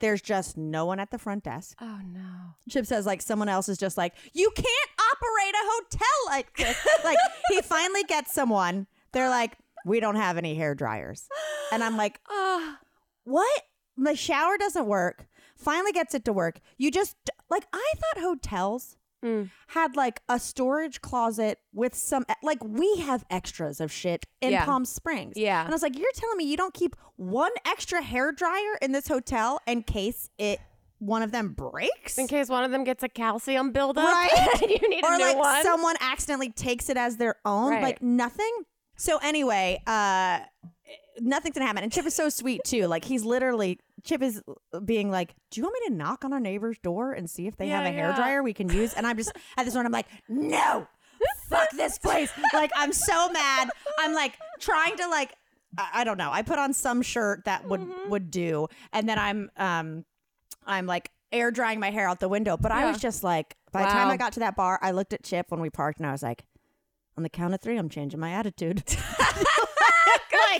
[0.00, 1.78] There's just no one at the front desk.
[1.80, 2.20] oh no.
[2.68, 6.86] Chip says like someone else is just like, you can't operate a hotel like this.
[7.04, 8.88] like he finally gets someone.
[9.12, 11.28] They're like, we don't have any hair dryers.
[11.70, 12.78] And I'm like, Ah.
[13.24, 13.62] What?
[13.96, 15.26] The shower doesn't work.
[15.56, 16.58] Finally gets it to work.
[16.78, 17.16] You just
[17.50, 19.50] like I thought hotels Mm.
[19.68, 24.64] had like a storage closet with some like we have extras of shit in Yeah.
[24.64, 25.34] Palm Springs.
[25.36, 25.60] Yeah.
[25.60, 28.90] And I was like, you're telling me you don't keep one extra hair dryer in
[28.90, 30.58] this hotel in case it
[30.98, 32.18] one of them breaks.
[32.18, 34.60] In case one of them gets a calcium buildup, Right.
[34.62, 35.62] you need or a new like one.
[35.62, 37.70] someone accidentally takes it as their own.
[37.70, 37.82] Right.
[37.84, 38.50] Like nothing.
[38.96, 40.40] So anyway, uh
[41.20, 41.82] nothing's gonna happen.
[41.82, 42.86] And Chip is so sweet too.
[42.86, 44.42] Like he's literally Chip is
[44.84, 47.56] being like, Do you want me to knock on our neighbor's door and see if
[47.56, 48.94] they have Yeah, a hair dryer we can use?
[48.94, 50.86] And I'm just at this point, I'm like, no.
[51.48, 52.30] Fuck this place.
[52.52, 53.68] Like I'm so mad.
[53.98, 55.32] I'm like trying to like
[55.78, 56.30] I, I don't know.
[56.32, 58.10] I put on some shirt that would Mm-hmm.
[58.10, 58.68] would do.
[58.92, 60.04] And then I'm um
[60.66, 62.56] I'm like air drying my hair out the window.
[62.56, 65.12] But I was just like, by the time I got to that bar, I looked
[65.12, 66.44] at Chip when we parked and I was like,
[67.16, 68.82] on the count of three, I'm changing my attitude.
[68.86, 68.96] Good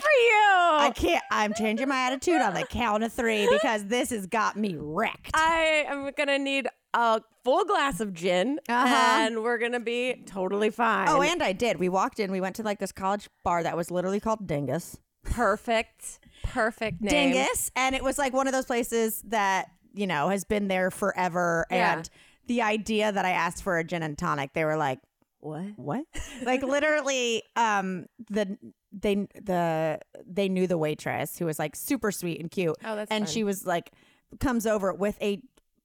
[0.01, 0.49] for you.
[0.79, 4.55] I can't, I'm changing my attitude on the count of three because this has got
[4.57, 5.31] me wrecked.
[5.33, 8.95] I am gonna need a full glass of gin, Uh-huh.
[9.25, 11.07] and we're gonna be totally fine.
[11.09, 11.77] oh, and I did.
[11.79, 14.97] We walked in, we went to like this college bar that was literally called Dingus.
[15.23, 17.33] perfect, perfect name.
[17.33, 17.71] Dingus.
[17.75, 21.65] And it was like one of those places that, you know, has been there forever.
[21.71, 21.97] Yeah.
[21.97, 22.09] And
[22.47, 24.99] the idea that I asked for a gin and tonic, they were like,
[25.43, 25.65] what?
[25.75, 26.05] What?
[26.43, 28.57] like literally, um, the
[28.91, 32.75] they the they knew the waitress who was like super sweet and cute.
[32.85, 33.33] Oh, that's and fun.
[33.33, 33.91] she was like
[34.39, 35.41] comes over with a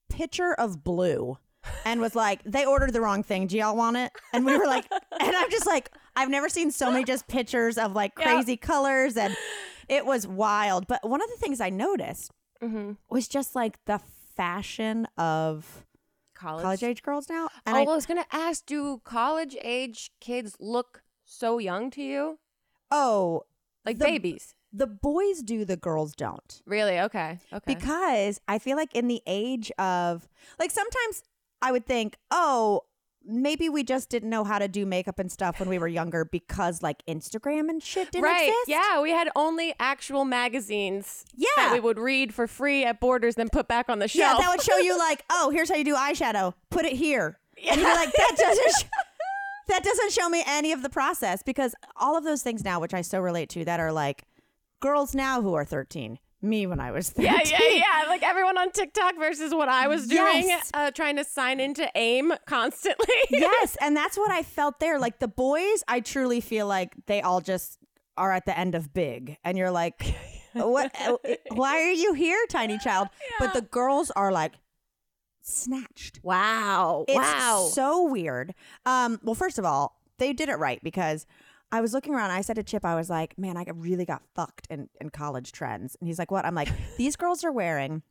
[0.09, 1.37] pitcher of blue
[1.85, 3.47] and was like, they ordered the wrong thing.
[3.47, 4.11] Do y'all want it?
[4.33, 4.87] And we were like,
[5.21, 8.25] and I'm just like, I've never seen so many just pictures of like Yeah.
[8.25, 9.37] crazy colors and
[9.89, 10.87] it was wild.
[10.87, 12.31] But one of the things I noticed
[12.63, 12.93] Mm-hmm.
[13.09, 14.01] was just like the
[14.35, 15.87] fashion of
[16.39, 16.63] College.
[16.63, 17.49] college age girls now.
[17.67, 22.03] And oh, I, I was gonna ask, do college age kids look so young to
[22.03, 22.39] you,
[22.91, 23.43] oh,
[23.85, 24.55] like The- babies?
[24.73, 26.63] the boys do, the girls don't.
[26.67, 27.01] Really?
[27.01, 27.39] Okay.
[27.53, 27.75] Okay.
[27.75, 31.23] because I feel like in the age of like sometimes
[31.63, 32.83] I would think, oh,
[33.29, 36.25] maybe we just didn't know how to do makeup and stuff when we were younger
[36.25, 38.49] because like Instagram and shit didn't right.
[38.49, 38.69] exist.
[38.69, 41.47] Yeah, we had only actual magazines Yeah.
[41.57, 44.39] that we would read for free at Borders, then put back on the shelf.
[44.39, 46.55] Yeah, that would show you like, oh, here's how you do eyeshadow.
[46.71, 47.39] Put it here.
[47.59, 48.85] And you'd be like, that doesn't sh-
[49.69, 52.95] that doesn't show me any of the process because all of those things now, which
[52.95, 54.25] I so relate to, that are like
[54.81, 57.25] girls now who are 13, me when I was 13.
[57.25, 57.69] yeah, yeah,
[58.03, 58.09] yeah.
[58.09, 60.71] Like everyone on TikTok versus what I was doing, Yes.
[60.73, 63.07] uh, trying to sign into AIM constantly.
[63.31, 64.99] yes, and that's what I felt there.
[64.99, 67.79] Like the boys, I truly feel like they all just
[68.17, 70.15] are at the end of big, and you're like,
[70.53, 70.93] what?
[71.51, 73.09] Why are you here, tiny child?
[73.39, 74.55] But the girls are like
[75.43, 76.21] snatched.
[76.23, 77.05] wow.
[77.09, 77.69] It's wow.
[77.73, 78.55] so weird.
[78.87, 81.27] Um, well, first of all, they did it right because
[81.71, 82.31] I was looking around.
[82.31, 85.53] I said to Chip, I was like, man, I really got fucked in, in college
[85.53, 85.97] trends.
[86.01, 86.45] And he's like, what?
[86.47, 88.03] I'm like, these girls are wearing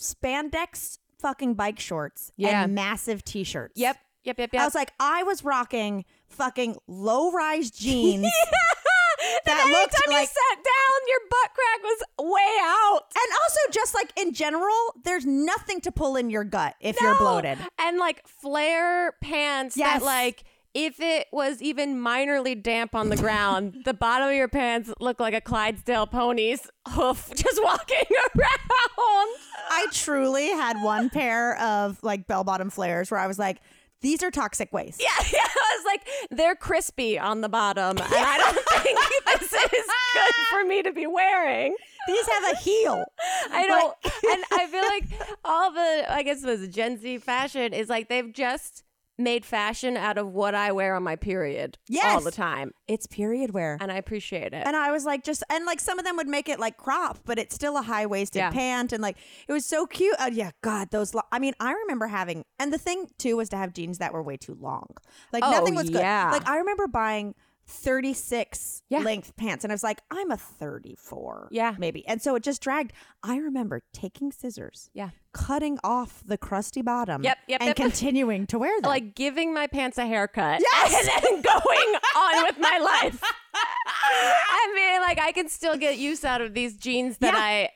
[0.00, 2.64] spandex fucking bike shorts Yeah.
[2.64, 3.74] and massive t shirts.
[3.76, 3.96] yep.
[4.24, 4.38] Yep.
[4.38, 4.50] Yep.
[4.54, 4.62] Yep.
[4.62, 8.22] I was like, I was rocking fucking low rise jeans.
[8.22, 13.00] that that looked like- you sat down, your butt crack was way out.
[13.14, 17.16] And also, just like in general, there's nothing to pull in your gut if you're
[17.18, 17.58] bloated.
[17.78, 20.00] And like flare pants Yes.
[20.00, 24.48] that like if it was even minorly damp on the ground, the bottom of your
[24.48, 29.28] pants look like a Clydesdale pony's hoof just walking around.
[29.70, 33.60] I truly had one pair of like bell bottom flares where I was like,
[34.00, 35.00] these are toxic waste.
[35.00, 35.38] Yeah, yeah.
[35.40, 37.96] I was like, they're crispy on the bottom.
[37.96, 38.98] And I don't think
[39.40, 41.74] this is good for me to be wearing.
[42.06, 43.02] These have a heel.
[43.50, 47.72] I don't, and I feel like all the, I guess it was Gen Z fashion
[47.72, 48.82] is like they've just
[49.16, 52.04] made fashion out of what I wear on my period yes.
[52.12, 52.72] all the time.
[52.88, 53.78] It's period wear.
[53.80, 54.66] And I appreciate it.
[54.66, 57.18] And I was like, just and like some of them would make it like crop,
[57.24, 58.50] but it's still a high waisted Yeah.
[58.50, 59.16] pant, and like
[59.48, 60.16] it was so cute.
[60.18, 61.14] Oh yeah, God, those.
[61.14, 64.12] Lo- I mean, I remember having, and the thing too was to have jeans that
[64.12, 64.88] were way too long.
[65.32, 66.00] Like Oh, nothing was good.
[66.00, 66.30] yeah.
[66.32, 67.34] Like I remember buying.
[67.66, 68.98] 36 Yeah.
[69.00, 71.74] length pants and I was like I'm a 34 Yeah.
[71.78, 75.10] maybe and so it just dragged I remember taking scissors yeah.
[75.32, 77.76] cutting off the crusty bottom Yep, yep, and yep.
[77.88, 80.60] continuing to wear them Like giving my pants a haircut.
[80.60, 81.08] Yes.
[81.14, 83.20] And then going on with my life.
[83.54, 87.40] I mean, like, I can still get use out of these jeans that Yeah.
[87.40, 87.68] I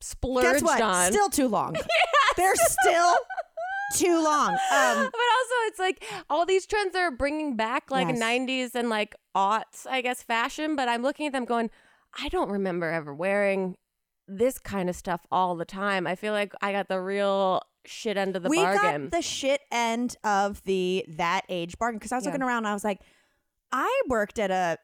[0.00, 1.12] splurged guess what on.
[1.12, 1.74] still too long
[2.36, 3.16] they're still
[3.92, 8.20] too long um but also it's like all these trends are bringing back like Yes.
[8.20, 11.70] 90s and like aughts i guess fashion but i'm looking at them going
[12.18, 13.76] i don't remember ever wearing
[14.28, 18.16] this kind of stuff all the time i feel like i got the real shit
[18.16, 22.12] end of the we bargain got the shit end of the that age bargain because
[22.12, 22.30] I was Yeah.
[22.32, 23.00] looking around and I was like,
[23.72, 24.76] I worked at a,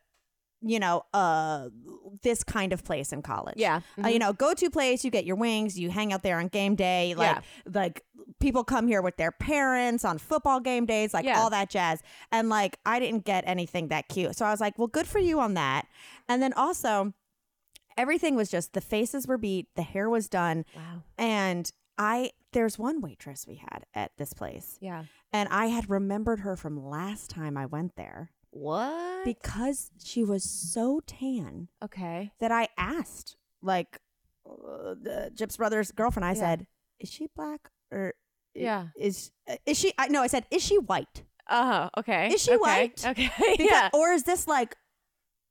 [0.62, 1.68] you know, uh,
[2.22, 3.56] this kind of place in college.
[3.58, 3.80] Yeah.
[4.02, 6.48] Uh, you know, go to place, you get your wings, you hang out there on
[6.48, 7.42] game day, like
[7.72, 8.04] like
[8.40, 11.38] people come here with their parents on football game days, like Yeah.
[11.40, 12.02] all that jazz.
[12.32, 14.36] And like I didn't get anything that cute.
[14.36, 15.86] So I was like, well, good for you on that.
[16.28, 17.12] And then also
[17.96, 22.78] everything was just the faces were beat, the hair was done, wow and I there's
[22.78, 25.04] one waitress we had at this place, Yeah.
[25.32, 29.24] and I had remembered her from last time I went there What?
[29.24, 32.32] because she was so tan okay.
[32.40, 34.00] that I asked, like,
[34.48, 36.24] uh, the Chip's brother's girlfriend.
[36.24, 36.40] I Yeah.
[36.40, 36.66] said,
[37.00, 38.14] "Is she black or
[38.54, 38.88] Yeah.
[38.96, 39.30] is
[39.66, 42.32] is she?" I no, I said, "Is she white?" uh-huh okay.
[42.34, 42.58] Is she okay.
[42.60, 43.06] white?
[43.06, 43.30] Okay.
[43.38, 43.90] Because, yeah.
[43.92, 44.76] or is this like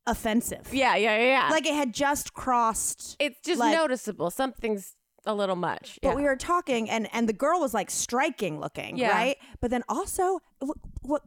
[0.07, 0.73] offensive?
[0.73, 1.49] Yeah, yeah, yeah, yeah.
[1.49, 3.15] like it had just crossed.
[3.19, 4.31] it's just like- noticeable.
[4.31, 5.97] Something's a little much.
[6.01, 6.15] But yeah.
[6.15, 9.09] we were talking, and and the girl was like striking looking, Yeah.
[9.11, 9.37] right?
[9.59, 11.21] But then also, what, what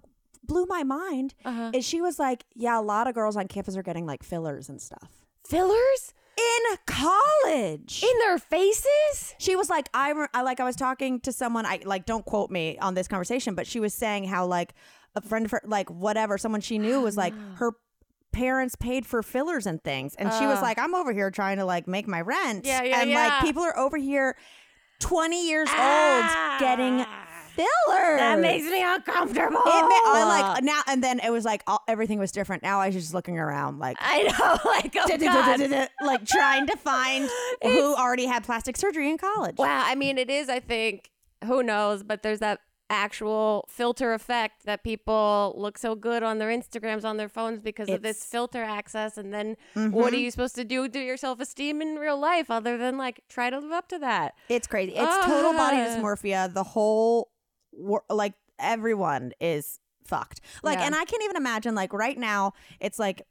[0.49, 1.71] blew my mind uh-huh.
[1.73, 4.69] is she was like, "Yeah, a lot of girls on campus are getting like fillers
[4.69, 5.11] and stuff
[5.47, 9.35] fillers in college." in their faces.
[9.39, 11.65] she was like, I, I like I was talking to someone.
[11.67, 14.75] I like don't quote me on this conversation, but she was saying how like
[15.15, 17.73] a friend of her, like whatever, someone she knew was like her
[18.33, 21.65] parents paid for fillers and things, and she was like, I'm over here trying to
[21.65, 23.29] like make my rent, Yeah, yeah, and yeah.
[23.29, 24.37] like people are over here,
[25.01, 26.53] twenty years Ah.
[26.53, 27.05] old, getting
[27.59, 28.19] fillers.
[28.19, 29.59] That makes me uncomfortable.
[29.59, 32.63] It ma- I like now and then it was like all, everything was different.
[32.63, 33.97] Now I was just looking around like.
[34.01, 35.89] I know, like oh God.
[36.03, 37.29] like trying to find
[37.63, 39.57] who already had plastic surgery in college.
[39.59, 40.49] Wow, I mean, it is.
[40.49, 41.11] I think
[41.45, 46.49] who knows, but there's that actual filter effect that people look so good on their
[46.49, 49.19] Instagrams on their phones because of this filter access.
[49.19, 50.21] And then what are Mhm.
[50.23, 53.51] you supposed to do to your self esteem in real life other than like try
[53.51, 54.35] to live up to that?
[54.49, 54.93] It's crazy.
[54.97, 55.85] It's total body Ah.
[55.97, 56.53] dysmorphia.
[56.53, 57.29] The whole,
[58.09, 60.41] like, everyone is fucked.
[60.63, 60.87] Like, Yeah.
[60.87, 63.23] and I can't even imagine, like, right now, it's like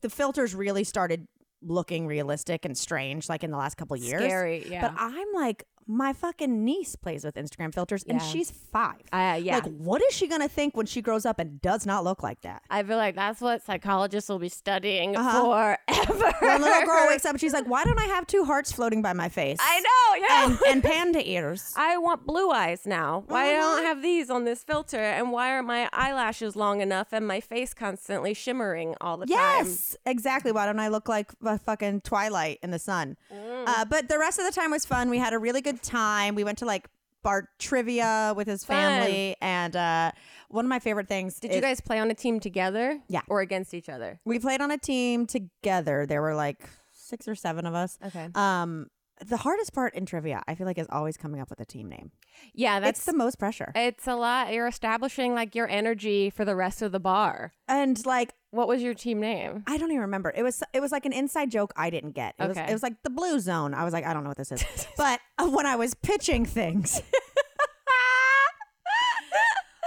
[0.00, 1.26] the filters really started
[1.62, 4.22] looking realistic and strange, like, in the last couple years.
[4.22, 4.80] Scary, yeah.
[4.88, 8.26] But I'm like, my fucking niece plays with Instagram filters and Yeah.
[8.26, 9.00] she's five.
[9.12, 9.56] uh, yeah.
[9.56, 12.22] Like, what is she going to think when she grows up and does not look
[12.22, 12.62] like that?
[12.70, 15.42] I feel like that's what psychologists will be studying Uh-huh.
[15.42, 16.32] forever.
[16.40, 19.02] When little girl wakes up and she's like, why don't I have two hearts floating
[19.02, 19.58] by my face?
[19.60, 20.44] I know, yeah.
[20.46, 21.74] And, and panda ears.
[21.76, 23.24] I want blue eyes now.
[23.26, 23.56] Why Mhm.
[23.56, 24.98] don't I have these on this filter?
[25.00, 29.36] And why are my eyelashes long enough and my face constantly shimmering all the time?
[29.36, 30.52] Yes, exactly.
[30.52, 33.16] Why don't I look like a fucking Twilight in the sun?
[33.32, 33.64] Mm.
[33.66, 35.10] Uh, but the rest of the time was fun.
[35.10, 36.34] We had a really good time.
[36.34, 36.88] We went to like
[37.22, 38.76] bar trivia with his Fun.
[38.76, 40.12] family, and uh,
[40.48, 41.38] one of my favorite things.
[41.38, 43.00] Did you guys play on a team together?
[43.08, 43.22] Yeah.
[43.28, 44.20] Or against each other?
[44.24, 46.06] We played on a team together.
[46.06, 47.98] There were like six or seven of us.
[48.06, 48.28] Okay.
[48.34, 48.86] Um,
[49.24, 51.88] the hardest part in trivia, I feel like, is always coming up with a team
[51.88, 52.10] name.
[52.54, 53.70] Yeah, That's that's the most pressure.
[53.74, 54.52] it's a lot.
[54.52, 57.52] You're establishing like your energy for the rest of the bar.
[57.68, 59.62] And like, What was your team name?
[59.66, 60.32] I don't even remember.
[60.34, 62.34] It was it was like an inside joke I didn't get.
[62.38, 62.66] It was Okay.
[62.68, 63.74] it was like the blue zone.
[63.74, 64.64] I was like, I don't know what this is.
[64.96, 67.00] but uh, when I was pitching things,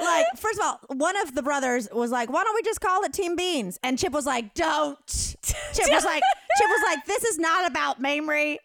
[0.02, 3.04] like first of all, one of the brothers was like, "Why don't we just call
[3.04, 6.22] it Team Beans?" And Chip was like, "Don't." Chip was like,
[6.58, 8.58] "Chip was like, this is not about Mamrie."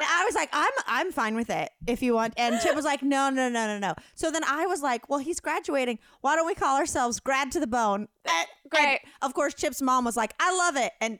[0.00, 2.84] And I was like, "I'm I'm fine with it if you want." And Chip was
[2.84, 5.98] like, "No, no, no, no, no." So then I was like, "Well, he's graduating.
[6.22, 9.00] Why don't we call ourselves Grad to the Bone?" And- and Great.
[9.22, 11.18] of course, Chip's mom was like, "I love it," and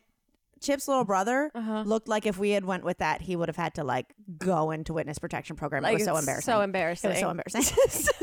[0.61, 1.83] Chip's little brother Uh-huh.
[1.87, 4.07] looked like if we had went with that, he would have had to like
[4.39, 5.83] go into witness protection program.
[5.83, 6.45] Like it was so embarrassing.
[6.53, 7.11] So It embarrassing.
[7.11, 8.19] was so embarrassing.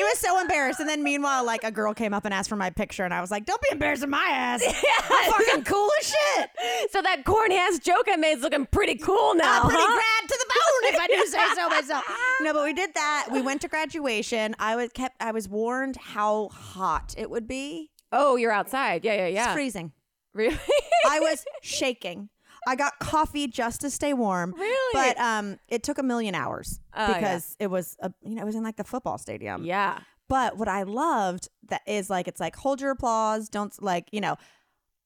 [0.00, 0.80] He was so embarrassed.
[0.80, 3.20] And then meanwhile, like a girl came up and asked for my picture, and I
[3.20, 4.62] was like, "Don't be embarrassed embarrassing my ass.
[5.10, 6.50] I'm fucking cool as shit.
[6.90, 9.62] So that corny ass joke I made is looking pretty cool now.
[9.62, 9.94] I'm pretty huh?
[9.94, 12.04] grad to the bone, if I do say so myself.
[12.42, 13.28] No, but we did that.
[13.32, 14.54] We went to graduation.
[14.58, 15.16] I was kept.
[15.20, 17.90] I was warned how hot it would be.
[18.12, 19.04] Oh, you're outside.
[19.04, 19.52] Yeah, yeah, It's yeah.
[19.52, 19.92] freezing.
[20.32, 20.58] Really?
[21.06, 22.28] I was shaking.
[22.66, 24.54] I got coffee just to stay warm.
[24.56, 24.92] Really?
[24.92, 27.14] But um, it took a million hours Oh, yeah.
[27.14, 29.64] because it was a, you know it was in like the football stadium.
[29.64, 30.00] yeah.
[30.28, 34.20] But what I loved that is like it's like hold your applause, don't like you
[34.20, 34.36] know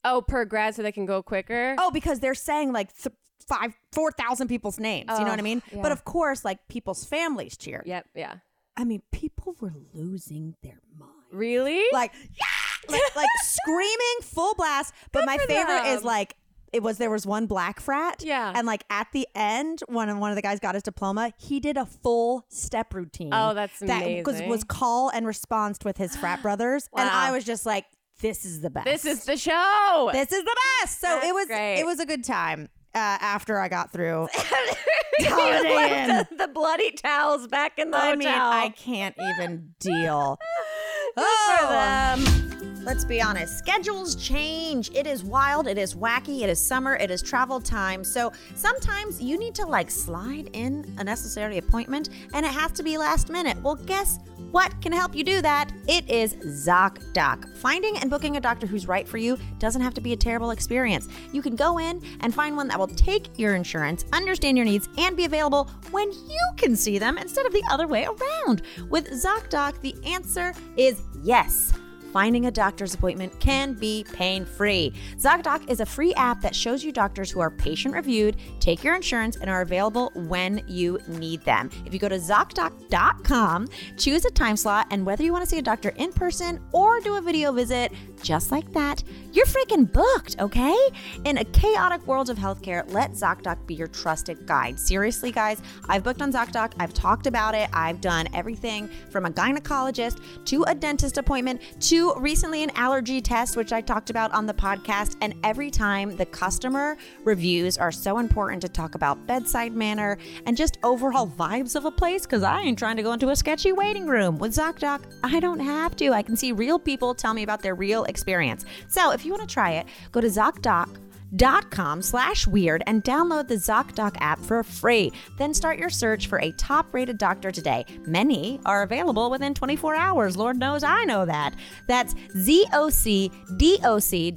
[0.05, 1.77] Oh, per grad so they can go quicker.
[1.79, 3.15] oh because they're saying like th-
[3.47, 5.09] five four thousand people's names.
[5.11, 5.63] you know what I Oh, mean?
[5.73, 5.81] yeah.
[5.83, 7.83] But of course, like people's families cheer.
[7.87, 8.35] Yep, yeah.
[8.77, 11.11] I mean, people were losing their mind.
[11.33, 11.85] Really?
[11.93, 14.93] Like yeah, like, like screaming full blast.
[15.13, 16.37] But Good my favorite is like
[16.75, 18.23] it was there was one black frat.
[18.25, 18.53] Yeah.
[18.55, 21.77] And like at the end, when one of the guys got his diploma, he did
[21.77, 23.31] a full step routine.
[23.33, 24.49] Oh, that's that was, amazing.
[24.49, 26.89] was call and response with his frat brothers.
[26.97, 27.85] And I was just like,
[28.21, 28.87] this is the best.
[28.87, 30.11] this is the show.
[30.13, 31.01] this is the best.
[31.01, 31.81] So That's it was great.
[31.81, 32.69] it was a good time.
[32.95, 34.29] Uh, after I got through,
[35.19, 38.17] the, the bloody towels back in the I hotel.
[38.17, 40.39] mean, I can't even deal.
[41.17, 41.25] Good
[41.59, 42.54] for them.
[42.85, 43.57] Let's be honest.
[43.57, 44.91] Schedules change.
[44.95, 45.67] It is wild.
[45.67, 46.43] It is wacky.
[46.43, 46.97] It is summer.
[46.97, 48.05] It is travel time.
[48.05, 52.83] So sometimes you need to like slide in a necessary appointment and it has to
[52.83, 53.57] be last minute.
[53.63, 54.19] Well, guess
[54.51, 55.73] what can help you do that?
[55.89, 57.57] It is ZocDoc.
[57.57, 60.51] Finding and booking a doctor who's right for you doesn't have to be a terrible
[60.51, 61.09] experience.
[61.33, 64.91] You can go in and find one that will take your insurance, understand your needs,
[64.99, 68.61] and be available when you can see them instead of the other way around.
[68.91, 71.73] With ZocDoc, the answer is yes
[72.15, 74.93] finding a doctor's appointment can be pain free.
[75.17, 78.95] ZocDoc is a free app that shows you doctors who are patient reviewed, take your
[78.95, 81.69] insurance, and are available when you need them.
[81.85, 85.59] If you go to ZocDoc.com, choose a time slot, and whether you want to see
[85.59, 87.93] a doctor in person or do a video visit,
[88.23, 89.03] just like that,
[89.33, 90.79] you're freaking booked, okay?
[91.25, 94.79] In a chaotic world of healthcare, let ZocDoc be your trusted guide.
[94.79, 99.31] Seriously, guys, I've booked on ZocDoc, I've talked about it, I've done everything from a
[99.31, 104.45] gynecologist to a dentist appointment to recently an allergy test, which I talked about on
[104.45, 105.17] the podcast.
[105.23, 110.57] And every time the customer reviews are so important to talk about bedside manner and
[110.57, 113.73] just overall vibes of a place because I ain't trying to go into a sketchy
[113.73, 114.39] waiting room.
[114.39, 116.13] With ZocDoc, I don't have to.
[116.13, 118.67] I can see real people tell me about their real experience.
[118.89, 120.89] So if you want to try it, go to ZocDoc
[121.37, 125.13] dot com slash weird and download the ZocDoc app for free.
[125.39, 127.85] Then start your search for a top rated doctor today.
[128.07, 130.37] Many are available within 24 hours.
[130.37, 131.55] Lord knows I know that.
[131.89, 134.37] That's Z-O-C-D-O-C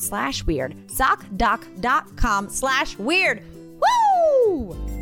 [0.00, 0.76] slash weird.
[0.88, 3.42] ZocDoc slash weird.
[3.80, 4.99] Woo!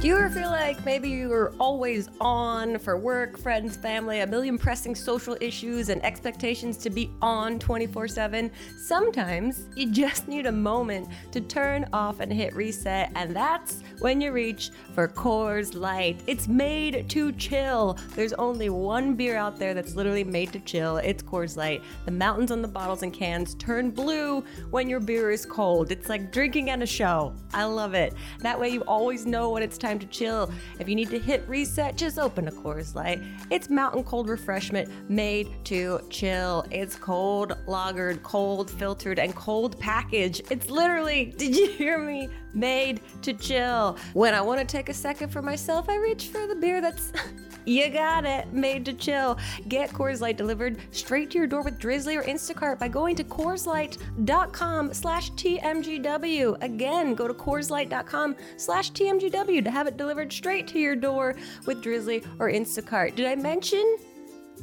[0.00, 4.56] Do you ever feel like maybe you're always on for work, friends, family, a million
[4.56, 8.48] pressing social issues and expectations to be on 24 7?
[8.76, 14.20] Sometimes you just need a moment to turn off and hit reset, and that's when
[14.20, 16.22] you reach for Coors Light.
[16.28, 17.98] It's made to chill.
[18.14, 20.98] There's only one beer out there that's literally made to chill.
[20.98, 21.82] It's Coors Light.
[22.04, 25.90] The mountains on the bottles and cans turn blue when your beer is cold.
[25.90, 27.34] It's like drinking at a show.
[27.52, 28.14] I love it.
[28.38, 30.50] That way you always know when it's time to chill.
[30.78, 33.22] If you need to hit reset, just open a Coors Light.
[33.50, 36.66] It's mountain cold refreshment made to chill.
[36.70, 40.42] It's cold lagered, cold filtered, and cold packaged.
[40.50, 42.28] It's literally, did you hear me?
[42.54, 43.96] Made to chill.
[44.14, 47.12] When I want to take a second for myself, I reach for the beer that's
[47.68, 48.50] You got it.
[48.50, 49.38] Made to chill.
[49.68, 53.24] Get Coors Light delivered straight to your door with Drizzly or Instacart by going to
[53.24, 56.62] CoorsLight.com slash TMGW.
[56.62, 61.82] Again, go to CoorsLight.com slash TMGW to have it delivered straight to your door with
[61.82, 63.16] Drizzly or Instacart.
[63.16, 63.98] Did I mention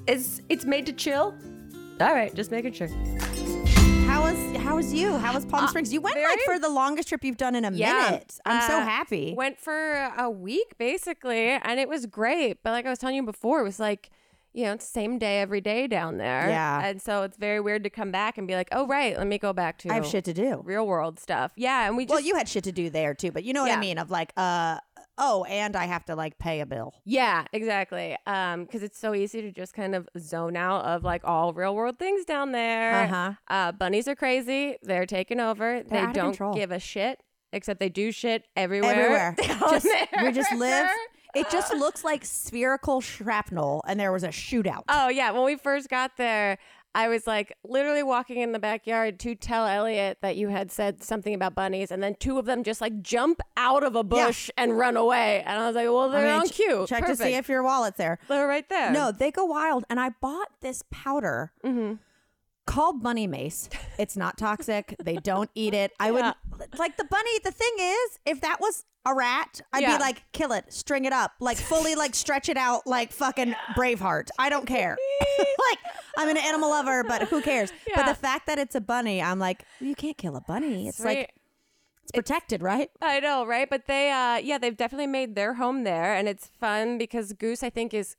[0.08, 1.36] it's, it's made to chill?
[2.02, 2.90] All right, just making sure.
[4.26, 5.16] How was how was you?
[5.20, 5.94] How was Palm Springs?
[5.94, 8.06] You went like for the longest trip you've done in a Yeah.
[8.10, 8.40] minute.
[8.44, 9.36] I'm so Uh, happy.
[9.38, 12.64] Went for a week basically, and it was great.
[12.64, 14.10] But like I was telling you before, it was like,
[14.52, 16.50] you know, it's same day every day down there.
[16.50, 16.82] Yeah.
[16.84, 19.38] And so it's very weird to come back and be like, oh right, let me
[19.38, 20.60] go back to I have shit to do.
[20.66, 21.52] real world stuff.
[21.56, 23.62] Yeah, and we just Well, you had shit to do there too, but you know
[23.62, 24.80] what I mean of like uh
[25.18, 26.94] oh, and I have to like pay a bill.
[27.06, 28.16] Yeah, exactly.
[28.26, 31.76] Um, because it's so easy to just kind of zone out of like all real
[31.76, 33.04] world things down there.
[33.04, 33.32] Uh-huh.
[33.48, 34.78] Uh, bunnies are crazy.
[34.82, 35.84] They're taking over.
[35.88, 36.54] they out of don't control.
[36.54, 37.22] give a shit,
[37.54, 38.92] except they do shit everywhere.
[38.92, 39.36] Everywhere.
[39.70, 39.88] just
[40.22, 40.90] we just live
[41.36, 44.84] it just looks like spherical shrapnel and there was a shootout.
[44.90, 46.58] Oh yeah, when we first got there,
[46.96, 51.04] I was like literally walking in the backyard to tell Elliot that you had said
[51.04, 54.50] something about bunnies, and then two of them just like jump out of a bush
[54.58, 56.86] and run away, and I was like, well, they're mean, on ch- cue.
[56.88, 58.18] Check to see if your wallet's there.
[58.30, 58.92] they're right there.
[58.92, 59.84] No, they go wild.
[59.90, 61.96] And I bought this powder Mm-hmm.
[62.66, 63.70] Called bunny mace.
[63.98, 64.96] It's not toxic.
[65.04, 65.92] they don't eat it.
[66.00, 66.26] I would
[66.78, 67.40] like the bunny.
[67.44, 69.98] The thing is, if that was a rat, I'd Yeah.
[69.98, 73.54] be like, kill it, string it up, like fully like stretch it out like fucking
[73.78, 74.30] Braveheart.
[74.40, 74.98] I don't care.
[75.40, 75.78] like
[76.18, 77.72] I'm an animal lover, but who cares?
[77.96, 80.88] But the fact that it's a bunny, I'm like, you can't kill a bunny.
[80.88, 81.32] It's like
[82.04, 82.90] it's protected, right?
[83.02, 83.70] I know, right?
[83.70, 87.64] But they, uh, yeah, they've definitely made their home there, and it's fun because Goose,
[87.64, 88.16] I think, is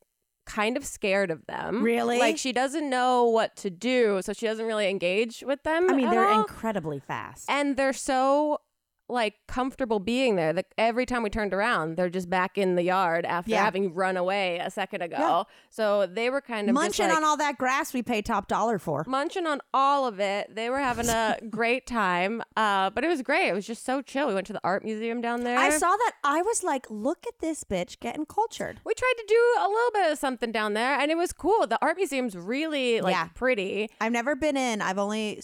[0.47, 1.83] kind of scared of them.
[1.83, 2.19] Really?
[2.19, 5.91] Like she doesn't know what to do, so she doesn't really engage with them.
[5.91, 6.41] I mean, they're all.
[6.41, 7.45] incredibly fast.
[7.51, 8.61] and they're so
[9.09, 13.25] like comfortable being there every time we turned around, they're just back in the yard
[13.25, 13.65] after Yeah.
[13.65, 15.17] having run away a second ago.
[15.19, 15.43] Yeah.
[15.71, 18.79] So they were kind of Munching like, on all that grass we pay top dollar
[18.79, 19.05] for.
[19.07, 20.55] munching on all of it.
[20.55, 23.49] They were having a great time, uh, but it was great.
[23.49, 24.27] It was just so chill.
[24.29, 25.59] We went to the art museum down there.
[25.59, 26.13] I saw that.
[26.25, 28.81] I was like, look at this bitch getting cultured.
[28.85, 31.67] We tried to do a little bit of something down there, and it was cool.
[31.67, 33.29] The art museum's really like Yeah.
[33.35, 33.91] pretty.
[34.01, 34.83] I've never been in.
[34.83, 35.41] I've only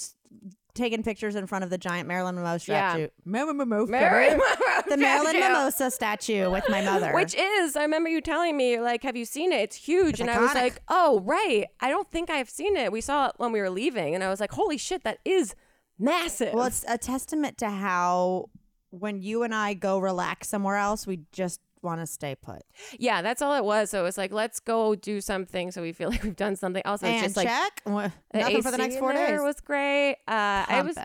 [0.75, 3.03] taking pictures in front of the giant Marilyn Monroe statue.
[3.03, 3.07] Yeah.
[3.25, 3.87] Marilyn Monroe.
[4.89, 5.39] The Marilyn.
[5.39, 7.13] Mimosa statue with my mother.
[7.15, 9.61] Which is, I remember you telling me, like, have you seen it?
[9.61, 10.15] It's huge.
[10.15, 11.67] It's and I was like, oh, right.
[11.81, 12.93] I don't think I've seen it.
[12.93, 14.15] We saw it when we were leaving.
[14.15, 15.55] And I was like, holy shit, that is
[15.99, 16.53] massive.
[16.53, 18.51] well, it's a testament to how
[18.91, 22.63] when you and I go relax somewhere else, we just want to stay put.
[22.99, 23.91] yeah, that's all it was.
[23.91, 26.83] So it was like, let's go do something so we feel like we've done something.
[26.85, 27.83] Also, it's and just like, check.
[27.87, 29.41] Wha- the Nothing for the AC next four days.
[29.41, 30.17] was great.
[30.29, 30.97] Uh, it was.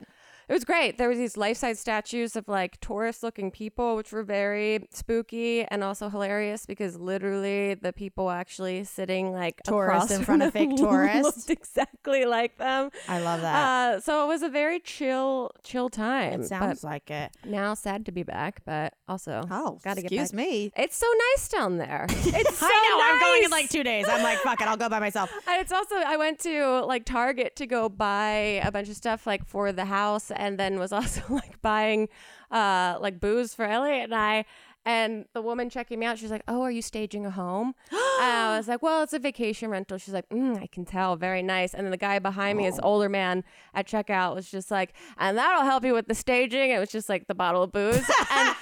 [0.50, 0.98] It was great.
[0.98, 5.64] There was these life size statues of like tourist looking people, which were very spooky
[5.64, 10.54] and also hilarious because literally the people actually sitting like Tourists across in front of
[10.58, 11.24] fake tourists.
[11.24, 12.90] looked exactly like them.
[13.08, 13.96] I love that.
[13.96, 16.42] Uh, so it was a very chill, chill time.
[16.42, 17.32] it sounds like it.
[17.46, 20.38] now sad to be back, but also Oh, gotta get excuse back.
[20.38, 20.72] me.
[20.78, 22.08] It's so nice down there.
[22.30, 23.04] It's so I know.
[23.04, 24.06] I'm going in like two days.
[24.10, 24.68] I'm like, fuck it.
[24.68, 25.32] I'll go by myself.
[25.48, 29.26] And it's also I went to like Target to go buy a bunch of stuff
[29.26, 32.08] like for the house, and then was also like buying
[32.52, 34.46] uh like booze for Elliot and I.
[34.86, 38.56] And the woman checking me out, she's like, "Oh, are you staging a home?" I
[38.58, 41.74] was like, "Well, it's a vacation rental." She's like, mm, "I can tell, very nice."
[41.74, 42.72] And then the guy behind me, Oh.
[42.72, 46.72] this older man at checkout, was just like, "And that'll help you with the staging."
[46.72, 47.98] It was just like the bottle of booze,
[48.32, 48.56] and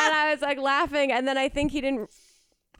[0.00, 1.12] and I was like laughing.
[1.12, 2.08] And then I think he didn't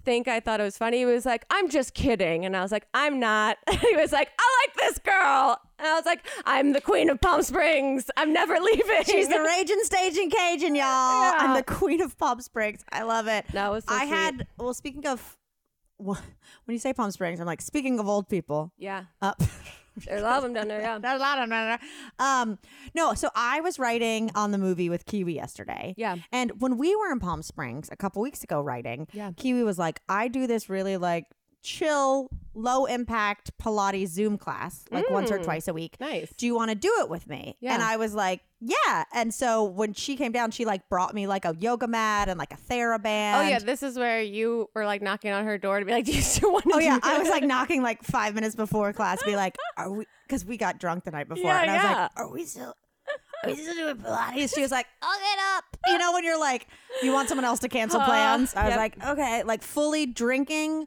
[0.04, 0.98] think I thought it was funny.
[0.98, 2.44] He was like, I'm just kidding.
[2.44, 3.58] And I was like, I'm not.
[3.70, 5.58] he was like, I like this girl.
[5.78, 8.10] And I was like, I'm the queen of Palm Springs.
[8.16, 9.04] I'm never leaving.
[9.04, 10.84] She's the raging staging Cajun, y'all.
[10.86, 12.84] I'm the queen of Palm Springs.
[12.92, 13.46] I love it.
[13.52, 14.08] That was so I sweet.
[14.08, 14.46] had.
[14.58, 15.36] Well, speaking of,
[15.98, 16.16] when
[16.68, 18.72] you say Palm Springs, I'm like speaking of old people.
[18.78, 19.04] Yeah.
[19.22, 19.42] Up.
[20.06, 20.80] There's a lot of them down there.
[20.80, 20.98] Yeah.
[20.98, 21.50] There's a lot of them.
[21.50, 21.88] down there.
[22.18, 22.58] Um,
[22.94, 25.94] no, so I was writing on the movie with Kiwi yesterday.
[25.96, 26.16] Yeah.
[26.32, 29.32] And when we were in Palm Springs a couple weeks ago writing, Yeah.
[29.36, 31.26] Kiwi was like, I do this really like
[31.62, 35.44] chill, low impact Pilates Zoom class, like once or Mm.
[35.44, 35.96] twice a week.
[36.00, 36.32] Nice.
[36.36, 37.56] Do you want to do it with me?
[37.60, 37.74] Yeah.
[37.74, 39.04] And I was like, yeah.
[39.12, 42.38] And so when she came down, she like brought me like a yoga mat and
[42.38, 43.38] like a TheraBand.
[43.38, 46.04] Oh yeah, this is where you were like knocking on her door to be like,
[46.04, 48.92] "Do you still want to?" Oh yeah, I was like knocking like five minutes before
[48.92, 51.74] class, be like, "Are we?" Because we got drunk the night before, Yeah, and I
[51.74, 52.00] was yeah.
[52.02, 52.74] like, "Are we still?"
[53.42, 54.54] Are we still doing Pilates?
[54.54, 56.68] She was like, "I'll get up." You know when you're like,
[57.02, 58.54] you want someone else to cancel plans.
[58.54, 58.78] I was yep.
[58.78, 60.86] like, "Okay," like fully drinking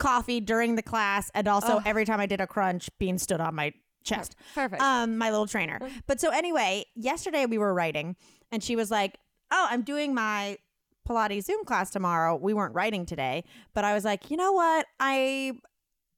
[0.00, 3.54] coffee during the class, and also every time I did a crunch, Bean stood on
[3.54, 3.72] my
[4.02, 4.34] chest.
[4.54, 4.82] Perfect.
[4.82, 5.78] Um, my little trainer.
[6.06, 8.16] But so anyway, yesterday we were writing,
[8.50, 9.18] and she was like,
[9.52, 10.58] "Oh, I'm doing my
[11.08, 12.36] Pilates Zoom class tomorrow.
[12.36, 13.44] We weren't writing today,
[13.74, 14.86] but I was like, you know what?
[14.98, 15.52] I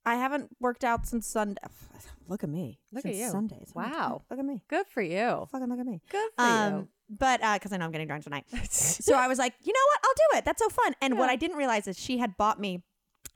[0.05, 1.61] I haven't worked out since Sunday.
[2.28, 2.78] Look at me.
[2.93, 3.30] Look at Since you.
[3.30, 3.72] Sundays.
[3.74, 4.22] Wow.
[4.30, 4.62] Look at me.
[4.68, 5.47] Good for you.
[5.51, 6.01] Fucking look at me.
[6.09, 9.53] Good for Um, but because I know I'm getting drunk tonight, so I was like,
[9.61, 10.01] you know what?
[10.05, 10.45] I'll do it.
[10.45, 10.95] That's so fun.
[11.03, 12.85] And what I didn't realize is she had bought me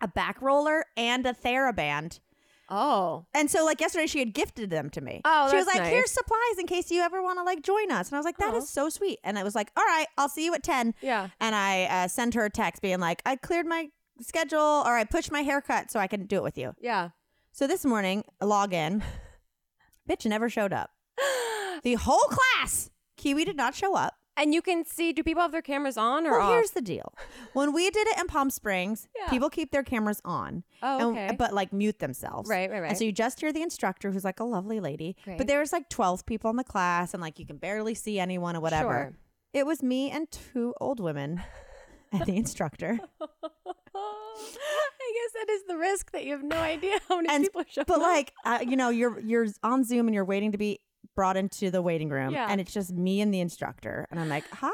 [0.00, 2.20] a back roller and a TheraBand.
[2.68, 3.26] Oh.
[3.32, 5.20] And so, like yesterday, she had gifted them to me.
[5.24, 5.92] Oh, she was like, nice.
[5.92, 8.38] "Here's supplies in case you ever want to like join us." And I was like,
[8.38, 10.94] "That is so sweet." And I was like, "All right, I'll see you at 10.
[11.00, 11.28] Yeah.
[11.40, 13.90] And I uh, sent her a text being like, "I cleared my
[14.20, 17.10] schedule, or I pushed my haircut so I can do it with you." Yeah.
[17.52, 19.02] So this morning, log in.
[20.08, 20.90] Bitch never showed up.
[21.82, 24.15] The whole class, Kiwi did not show up.
[24.38, 25.12] And you can see.
[25.12, 26.52] Do people have their cameras on or Well, off?
[26.52, 27.14] here's the deal:
[27.54, 29.28] when we did it in Palm Springs, Yeah.
[29.30, 31.36] people keep their cameras on, Oh, and- okay.
[31.36, 32.48] but like mute themselves.
[32.48, 32.88] Right, right, right.
[32.90, 35.38] And so you just hear the instructor, who's like a lovely lady, Great.
[35.38, 38.18] but there was like twelve people in the class, and like you can barely see
[38.18, 38.92] anyone or whatever.
[39.12, 39.16] Sure.
[39.54, 41.42] It was me and two old women,
[42.12, 42.98] and the instructor.
[43.94, 47.62] I guess that is the risk that you have no idea how many And- people
[47.62, 48.02] are showing But up.
[48.02, 50.80] like, uh, you know, you're you're on Zoom and you're waiting to be
[51.16, 52.46] brought into the waiting room, Yeah.
[52.48, 54.70] and it's just me and the instructor, and I'm like, hi.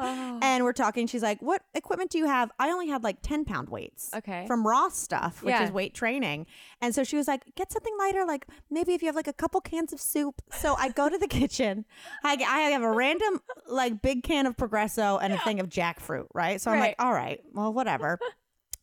[0.00, 0.38] Oh.
[0.42, 1.08] And we're talking.
[1.08, 4.10] She's like, "What equipment do you have?" I only had like ten pound weights.
[4.14, 4.46] Okay.
[4.46, 5.64] From Ross stuff, which Yeah.
[5.64, 6.46] is weight training.
[6.80, 9.32] And so she was like, "Get something lighter, like maybe if you have like a
[9.32, 11.84] couple cans of soup." So I go to the kitchen.
[12.22, 16.26] I, I have a random like big can of Progresso and a thing of jackfruit,
[16.32, 16.60] right?
[16.60, 18.20] So I'm like, "All right, well, whatever."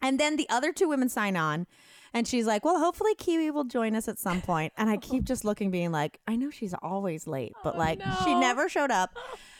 [0.01, 1.65] and then the other two women sign on.
[2.15, 4.71] And she's like, well, hopefully Kiwi will join us at some point.
[4.77, 8.01] And I keep just looking, being like, I know she's always late, but Oh, like
[8.23, 9.17] she never showed up.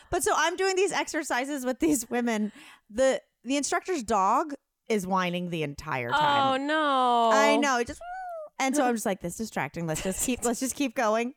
[0.10, 2.53] But so I'm doing these exercises with these women.
[2.89, 4.53] The the instructor's dog
[4.88, 6.53] is whining the entire time.
[6.53, 7.30] Oh no.
[7.34, 7.78] I know.
[7.80, 7.99] It just
[8.58, 9.86] and so I'm just like, this is distracting.
[9.86, 11.34] Let's just keep let's just keep going.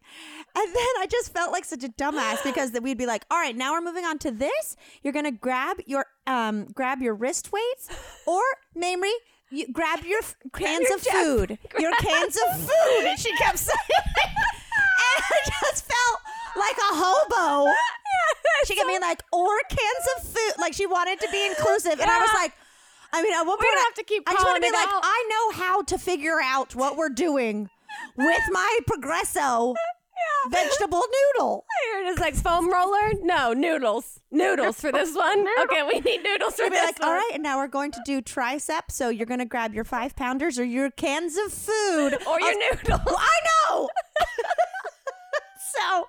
[0.54, 3.38] And then I just felt like such a dumbass because that we'd be like, all
[3.38, 4.76] right, now we're moving on to this.
[5.02, 7.88] You're gonna grab your um grab your wrist weights
[8.24, 8.42] or
[8.76, 9.10] Mamrie.
[9.50, 11.58] You grab your f- cans your of food.
[11.78, 13.04] Your cans of food.
[13.06, 16.20] And she kept saying and I just felt
[16.56, 17.72] like a hobo.
[18.66, 20.52] she kept being like, or cans of food.
[20.58, 21.92] Like she wanted to be inclusive.
[22.00, 22.52] And I was like,
[23.12, 24.70] I mean, at one We point, I- have to keep I just want to be
[24.72, 25.00] like, out.
[25.02, 27.70] I know how to figure out what we're doing
[28.16, 29.74] with my progresso.
[30.50, 31.02] vegetable
[31.34, 31.64] noodle.
[31.92, 33.12] You're just like foam roller?
[33.22, 34.20] No, noodles.
[34.30, 35.46] Noodles for this one.
[35.62, 37.08] Okay, we need noodles for We'll be this like, one.
[37.08, 38.94] all right, and now we're going to do triceps.
[38.94, 42.18] So you're going to grab your five pounders or your cans of food.
[42.28, 43.00] Or your noodles.
[43.06, 43.38] Well, I
[43.70, 43.88] know.
[45.58, 46.08] so,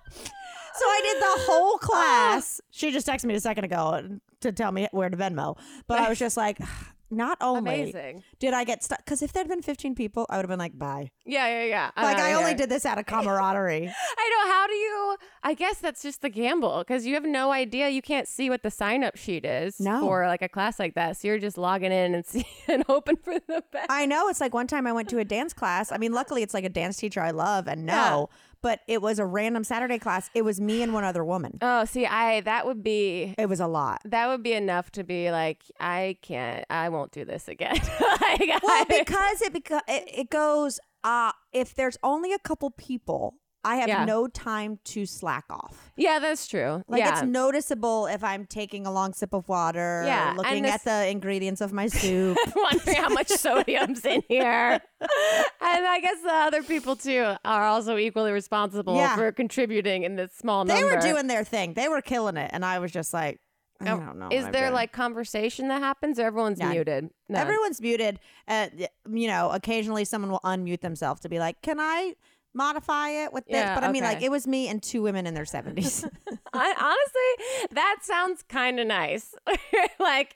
[0.76, 1.78] so I did the whole uh.
[1.78, 2.62] class.
[2.72, 5.58] She just texted me a second ago to tell me where to Venmo,
[5.88, 6.60] but I was just like,
[7.12, 8.24] not only Amazing.
[8.40, 10.78] did I get stuck because if there'd been 15 people, I would have been like,
[10.78, 11.12] bye.
[11.26, 11.92] Yeah, yeah, yeah.
[11.98, 13.88] Like I only did this out of camaraderie.
[13.88, 14.52] I know.
[14.52, 15.18] How do you?
[15.44, 17.90] I guess that's just the gamble because you have no idea.
[17.90, 20.02] You can't see what the sign up sheet is No.
[20.02, 21.18] for like a class like that.
[21.18, 23.88] So you're just logging in and see and hoping for the best.
[23.90, 24.28] I know.
[24.30, 25.92] It's like one time I went to a dance class.
[25.92, 28.30] I mean, luckily it's like a dance teacher I love and know,
[28.62, 30.30] but it was a random Saturday class.
[30.34, 31.58] It was me and one other woman.
[31.62, 34.02] Oh, see, I that would be It was a lot.
[34.06, 37.76] that would be enough to be like, I can't, I won't do this again.
[38.22, 42.72] like, Well, I- because it because it, it goes uh if there's only a couple
[42.72, 44.06] people, I have Yeah.
[44.06, 45.92] no time to slack off.
[45.98, 46.84] yeah, that's true.
[46.88, 47.12] Like yeah.
[47.20, 51.10] it's noticeable if I'm taking a long sip of water, Yeah, looking this- at the
[51.10, 52.38] ingredients of my soup.
[52.56, 54.80] wondering how much sodium's in here.
[55.02, 59.16] and I guess the other people too are also equally responsible Yeah.
[59.16, 60.82] for contributing in this small number.
[60.82, 61.74] they were doing their thing.
[61.74, 63.40] They were killing it and I was just like
[63.82, 64.28] I Oh, don't know.
[64.30, 64.74] Is there doing.
[64.74, 66.72] like conversation that happens or everyone's None.
[66.72, 67.10] muted?
[67.30, 67.42] None.
[67.42, 68.20] Everyone's muted.
[68.46, 68.68] Uh,
[69.10, 72.16] you know, occasionally someone will unmute themselves to be like, "Can I
[72.54, 75.26] modify it with this?" Yeah, But I mean, like, it was me and two women
[75.28, 76.04] in their seventies.
[76.54, 79.34] I, honestly, that sounds kind of nice.
[80.00, 80.36] like,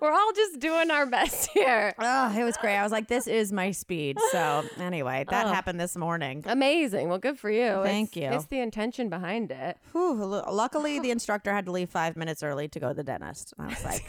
[0.00, 1.94] we're all just doing our best here.
[1.98, 2.76] oh, it was great.
[2.76, 5.52] I was like, "This is my speed." So anyway, that Oh.
[5.52, 6.42] happened this morning.
[6.46, 7.08] Amazing.
[7.08, 7.80] Well, good for you.
[7.82, 8.36] Thank It's- you.
[8.36, 9.76] It's the intention behind it.
[9.92, 13.52] Whew, luckily, the instructor had to leave five minutes early to go to the dentist.
[13.58, 14.04] And I was like,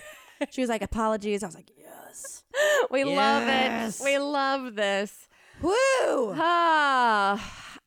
[0.52, 2.44] she was like, "Apologies." I was like, "Yes."
[2.90, 3.18] We Yes.
[3.18, 4.06] love it.
[4.06, 5.28] We love this.
[5.62, 6.34] Woo!
[6.36, 7.78] Ah.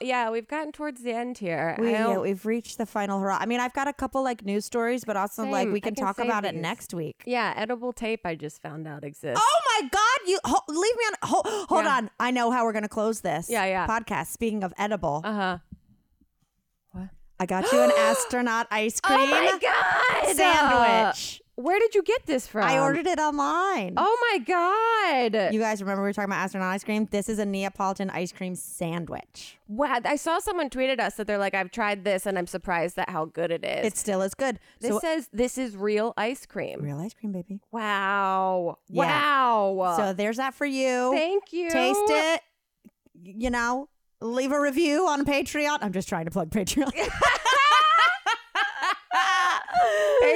[0.00, 1.76] Yeah, we've gotten towards the end here.
[1.78, 3.38] We, yeah, we've reached the final hurrah.
[3.40, 6.04] I mean, I've got a couple like news stories, but also like we can can
[6.04, 7.22] talk about it next week.
[7.26, 9.40] yeah, edible tape I just found out exists.
[9.42, 10.18] Oh my God!
[10.28, 11.14] You ho- leave me on.
[11.22, 11.96] Ho- hold Yeah.
[11.96, 12.10] on.
[12.18, 13.48] I know how we're gonna close this.
[13.48, 13.86] Yeah, yeah.
[13.86, 14.26] Podcast.
[14.28, 15.58] Speaking of edible, Uh huh.
[16.92, 17.08] What?
[17.40, 20.34] I got you an astronaut ice cream Oh my god!
[20.36, 21.40] sandwich.
[21.56, 22.64] Where did you get this from?
[22.64, 23.94] I ordered it online.
[23.96, 25.52] Oh my god!
[25.52, 27.06] You guys remember we were talking about astronaut ice cream?
[27.10, 29.56] This is a Neapolitan ice cream sandwich.
[29.68, 30.00] wow!
[30.04, 33.08] I saw someone tweeted us that they're like, "I've tried this and I'm surprised at
[33.08, 34.58] how good it is." It still is good.
[34.80, 36.82] this so, says this is real ice cream.
[36.82, 37.60] real ice cream, baby.
[37.70, 38.78] Wow!
[38.88, 39.04] Yeah.
[39.04, 39.94] Wow!
[39.96, 41.12] So there's that for you.
[41.12, 41.70] thank you.
[41.70, 42.40] Taste it.
[43.22, 43.88] You know,
[44.20, 45.78] leave a review on Patreon.
[45.82, 46.90] I'm just trying to plug Patreon.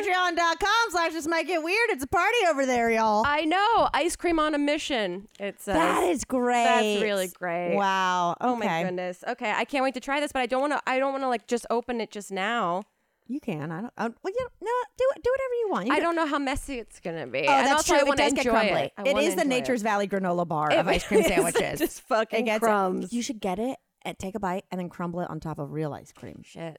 [0.03, 1.91] Patreon.com slash just make it weird.
[1.91, 3.23] It's a party over there, y'all.
[3.27, 3.89] I know.
[3.95, 5.29] Ice cream on a mission.
[5.39, 6.65] It's that is great.
[6.65, 7.75] That's really great.
[7.77, 8.33] Wow.
[8.41, 8.49] Okay.
[8.49, 9.25] Oh my goodness.
[9.27, 10.81] Okay, I can't wait to try this, but I don't want to.
[10.87, 12.83] I don't want to like just open it just now.
[13.31, 13.71] You can.
[13.71, 13.93] I don't.
[13.99, 14.71] I, well, you no.
[14.97, 15.23] Do it.
[15.23, 15.87] Do whatever you want.
[15.87, 17.41] You I can- don't know how messy it's gonna be.
[17.47, 17.97] Oh, and that's true.
[17.99, 18.91] It to does get crumbly.
[18.97, 19.07] it.
[19.07, 19.85] It is the Nature's it.
[19.85, 21.79] Valley granola bar of ice cream sandwiches.
[21.79, 23.13] just fucking It gets- crumbs.
[23.13, 25.73] You should get it and take a bite and then crumble it on top of
[25.73, 26.41] real ice cream.
[26.45, 26.79] Shit,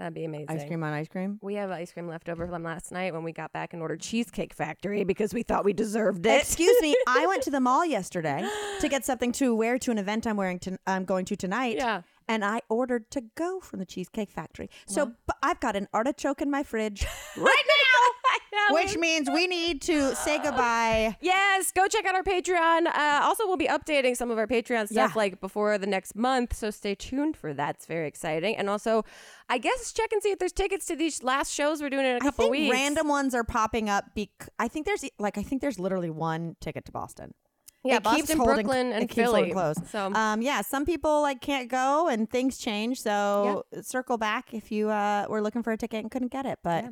[0.00, 0.48] that'd be amazing.
[0.48, 1.38] Ice cream on ice cream.
[1.42, 4.00] We have ice cream left over from last night when we got back and ordered
[4.00, 6.42] Cheesecake Factory because we thought we deserved it.
[6.42, 6.96] Excuse me.
[7.06, 8.48] I went to the mall yesterday
[8.80, 10.58] to get something to wear to an event I'm wearing.
[10.60, 11.76] To, I'm going to tonight.
[11.76, 12.02] Yeah.
[12.26, 14.70] And I ordered to go from the Cheesecake Factory.
[14.86, 17.04] So but I've got an artichoke in my fridge
[17.36, 17.64] right
[18.70, 21.16] which means we need to say goodbye.
[21.20, 22.86] Yes, go check out our Patreon.
[22.86, 25.12] Uh, also, we'll be updating some of our Patreon stuff Yeah.
[25.14, 27.76] like before the next month, so stay tuned for that.
[27.76, 28.56] It's very exciting.
[28.56, 29.04] And also,
[29.48, 32.12] I guess check and see if there's tickets to these last shows we're doing in
[32.12, 32.72] a I couple think weeks.
[32.72, 34.04] random ones are popping up.
[34.14, 37.34] Bec- I think there's like I think there's literally one ticket to Boston.
[37.82, 39.52] Yeah, Boston, Brooklyn, and it keeps holding Philly.
[39.54, 39.76] close.
[39.90, 43.00] So Um, yeah, some people like can't go and things change.
[43.00, 46.58] So circle back if you uh, were looking for a ticket and couldn't get it.
[46.62, 46.84] But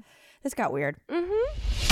[0.43, 0.97] this got weird.
[1.09, 1.88] mhm.